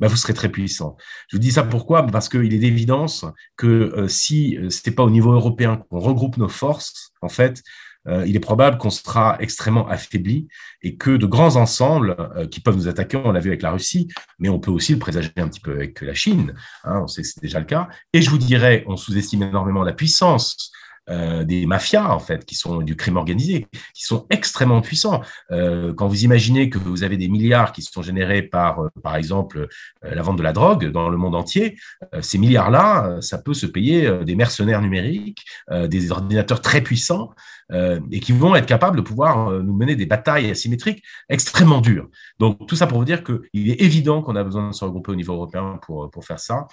bah, 0.00 0.08
vous 0.08 0.16
serez 0.16 0.32
très 0.32 0.48
puissant. 0.48 0.96
Je 1.28 1.36
vous 1.36 1.40
dis 1.40 1.52
ça 1.52 1.62
pourquoi? 1.64 2.06
Parce 2.06 2.28
qu'il 2.28 2.54
est 2.54 2.58
d'évidence 2.58 3.26
que 3.56 3.66
euh, 3.66 4.08
si 4.08 4.56
euh, 4.56 4.70
ce 4.70 4.80
n'est 4.86 4.94
pas 4.94 5.02
au 5.02 5.10
niveau 5.10 5.32
européen 5.32 5.84
qu'on 5.90 5.98
regroupe 5.98 6.36
nos 6.38 6.48
forces, 6.48 7.10
en 7.20 7.28
fait, 7.28 7.62
euh, 8.06 8.24
il 8.26 8.36
est 8.36 8.40
probable 8.40 8.78
qu'on 8.78 8.90
sera 8.90 9.36
extrêmement 9.40 9.86
affaibli 9.88 10.48
et 10.82 10.96
que 10.96 11.10
de 11.10 11.26
grands 11.26 11.56
ensembles 11.56 12.16
qui 12.50 12.60
peuvent 12.60 12.76
nous 12.76 12.88
attaquer, 12.88 13.18
on 13.22 13.32
l'a 13.32 13.40
vu 13.40 13.50
avec 13.50 13.60
la 13.60 13.72
Russie, 13.72 14.08
mais 14.38 14.48
on 14.48 14.60
peut 14.60 14.70
aussi 14.70 14.92
le 14.92 14.98
présager 14.98 15.30
un 15.36 15.48
petit 15.48 15.60
peu 15.60 15.72
avec 15.72 16.00
la 16.00 16.14
Chine, 16.14 16.54
hein, 16.84 17.00
on 17.02 17.06
sait 17.06 17.22
que 17.22 17.28
c'est 17.28 17.42
déjà 17.42 17.58
le 17.58 17.66
cas. 17.66 17.88
Et 18.14 18.22
je 18.22 18.30
vous 18.30 18.38
dirais, 18.38 18.84
on 18.86 18.96
sous-estime 18.96 19.42
énormément 19.42 19.82
la 19.82 19.92
puissance 19.92 20.72
euh, 21.10 21.44
des 21.44 21.64
mafias, 21.64 22.10
en 22.10 22.18
fait, 22.18 22.44
qui 22.44 22.54
sont 22.54 22.82
du 22.82 22.94
crime 22.94 23.16
organisé, 23.16 23.66
qui 23.94 24.04
sont 24.04 24.26
extrêmement 24.28 24.82
puissants. 24.82 25.22
Euh, 25.50 25.94
quand 25.94 26.06
vous 26.06 26.24
imaginez 26.24 26.68
que 26.68 26.78
vous 26.78 27.02
avez 27.02 27.16
des 27.16 27.28
milliards 27.28 27.72
qui 27.72 27.82
sont 27.82 28.02
générés 28.02 28.42
par, 28.42 28.80
euh, 28.80 28.88
par 29.02 29.16
exemple, 29.16 29.68
la 30.02 30.22
vente 30.22 30.36
de 30.36 30.42
la 30.42 30.52
drogue 30.52 30.90
dans 30.90 31.08
le 31.08 31.16
monde 31.16 31.34
entier, 31.34 31.78
ces 32.20 32.38
milliards-là, 32.38 33.18
ça 33.20 33.38
peut 33.38 33.54
se 33.54 33.66
payer 33.66 34.10
des 34.24 34.34
mercenaires 34.34 34.80
numériques, 34.80 35.44
des 35.70 36.10
ordinateurs 36.10 36.60
très 36.60 36.80
puissants, 36.80 37.30
et 37.72 38.20
qui 38.20 38.32
vont 38.32 38.54
être 38.54 38.66
capables 38.66 38.96
de 38.96 39.02
pouvoir 39.02 39.50
nous 39.50 39.74
mener 39.74 39.96
des 39.96 40.06
batailles 40.06 40.50
asymétriques 40.50 41.02
extrêmement 41.28 41.80
dures. 41.80 42.08
Donc, 42.38 42.66
tout 42.66 42.76
ça 42.76 42.86
pour 42.86 42.98
vous 42.98 43.04
dire 43.04 43.22
qu'il 43.24 43.70
est 43.70 43.80
évident 43.82 44.22
qu'on 44.22 44.36
a 44.36 44.44
besoin 44.44 44.68
de 44.68 44.74
se 44.74 44.84
regrouper 44.84 45.12
au 45.12 45.16
niveau 45.16 45.34
européen 45.34 45.78
pour, 45.82 46.10
pour 46.10 46.24
faire 46.24 46.40
ça. 46.40 46.66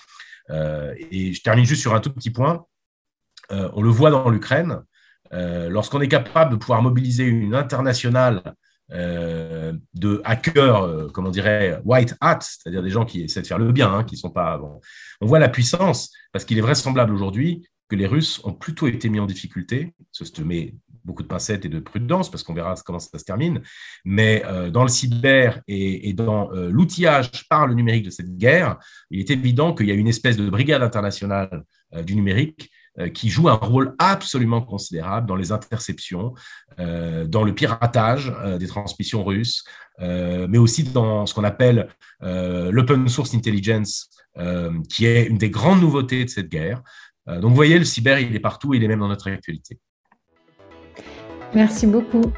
et 0.50 1.34
je 1.34 1.42
termine 1.42 1.66
juste 1.66 1.82
sur 1.82 1.94
un 1.94 2.00
tout 2.00 2.14
petit 2.14 2.30
point 2.30 2.66
euh, 3.52 3.70
on 3.74 3.82
le 3.82 3.90
voit 3.90 4.12
dans 4.12 4.30
l'Ukraine, 4.30 4.82
euh, 5.34 5.70
lorsqu'on 5.70 6.02
est 6.02 6.08
capable 6.08 6.52
de 6.52 6.56
pouvoir 6.56 6.82
mobiliser 6.82 7.26
une 7.26 7.56
internationale 7.56 8.56
euh, 8.92 9.74
de 9.94 10.22
hackers, 10.24 11.12
comme 11.12 11.26
on 11.26 11.32
dirait, 11.32 11.82
white 11.84 12.16
hat, 12.22 12.40
c'est-à-dire 12.42 12.84
des 12.84 12.92
gens 12.92 13.06
qui 13.06 13.24
essaient 13.24 13.42
de 13.42 13.48
faire 13.48 13.58
le 13.58 13.72
bien, 13.72 13.92
hein, 13.92 14.04
qui 14.04 14.18
sont 14.18 14.30
pas. 14.30 14.62
On 15.22 15.26
voit 15.26 15.40
la 15.40 15.50
puissance, 15.50 16.12
parce 16.32 16.46
qu'il 16.46 16.58
est 16.58 16.62
vraisemblable 16.62 17.14
aujourd'hui 17.14 17.68
que 17.88 17.96
les 17.96 18.08
Russes 18.08 18.42
ont 18.44 18.54
plutôt 18.54 18.88
été 18.88 19.10
mis 19.10 19.20
en 19.20 19.26
difficulté. 19.26 19.94
Ça 20.12 20.26
se 20.26 20.42
met 20.42 20.76
beaucoup 21.04 21.22
de 21.22 21.28
pincettes 21.28 21.66
et 21.66 21.70
de 21.70 21.80
prudence, 21.80 22.32
parce 22.32 22.44
qu'on 22.44 22.54
verra 22.56 22.74
comment 22.84 22.98
ça 22.98 23.20
se 23.20 23.24
termine. 23.24 23.62
Mais 24.06 24.44
dans 24.72 24.82
le 24.82 24.90
cyber 24.90 25.62
et, 25.68 26.14
dans 26.14 26.50
l'outillage 26.50 27.48
par 27.48 27.68
le 27.68 27.76
numérique 27.76 28.06
de 28.06 28.10
cette 28.10 28.36
guerre, 28.38 28.80
il 29.12 29.20
est 29.20 29.30
évident 29.30 29.76
qu'il 29.76 29.86
y 29.86 29.92
a 29.92 29.94
une 29.94 30.08
espèce 30.08 30.36
de 30.36 30.50
brigade 30.50 30.82
internationale 30.82 31.64
du 32.04 32.16
numérique 32.16 32.72
qui 33.14 33.30
joue 33.30 33.50
un 33.50 33.54
rôle 33.54 33.96
absolument 34.00 34.62
considérable 34.62 35.28
dans 35.28 35.36
les 35.36 35.52
interceptions, 35.52 36.34
euh, 36.80 37.26
dans 37.26 37.44
le 37.44 37.54
piratage 37.54 38.34
euh, 38.44 38.58
des 38.58 38.68
transmissions 38.68 39.24
russes, 39.24 39.64
mais 40.00 40.58
aussi 40.58 40.84
dans 40.84 41.26
ce 41.26 41.34
qu'on 41.34 41.46
appelle 41.46 41.88
l'open 42.20 43.08
source 43.08 43.34
intelligence, 43.34 44.10
qui 44.90 45.06
est 45.06 45.24
une 45.24 45.38
des 45.38 45.50
grandes 45.50 45.80
nouveautés 45.80 46.26
de 46.26 46.30
cette 46.30 46.50
guerre. 46.50 46.82
donc 47.26 47.46
vous 47.52 47.56
voyez, 47.56 47.80
le 47.80 47.86
cyber, 47.86 48.20
il 48.20 48.36
est 48.36 48.42
partout, 48.42 48.74
il 48.74 48.84
est 48.84 48.90
même 48.90 49.00
dans 49.00 49.08
notre 49.08 49.32
actualité. 49.32 49.80
Merci 51.54 51.88
beaucoup. 51.88 52.34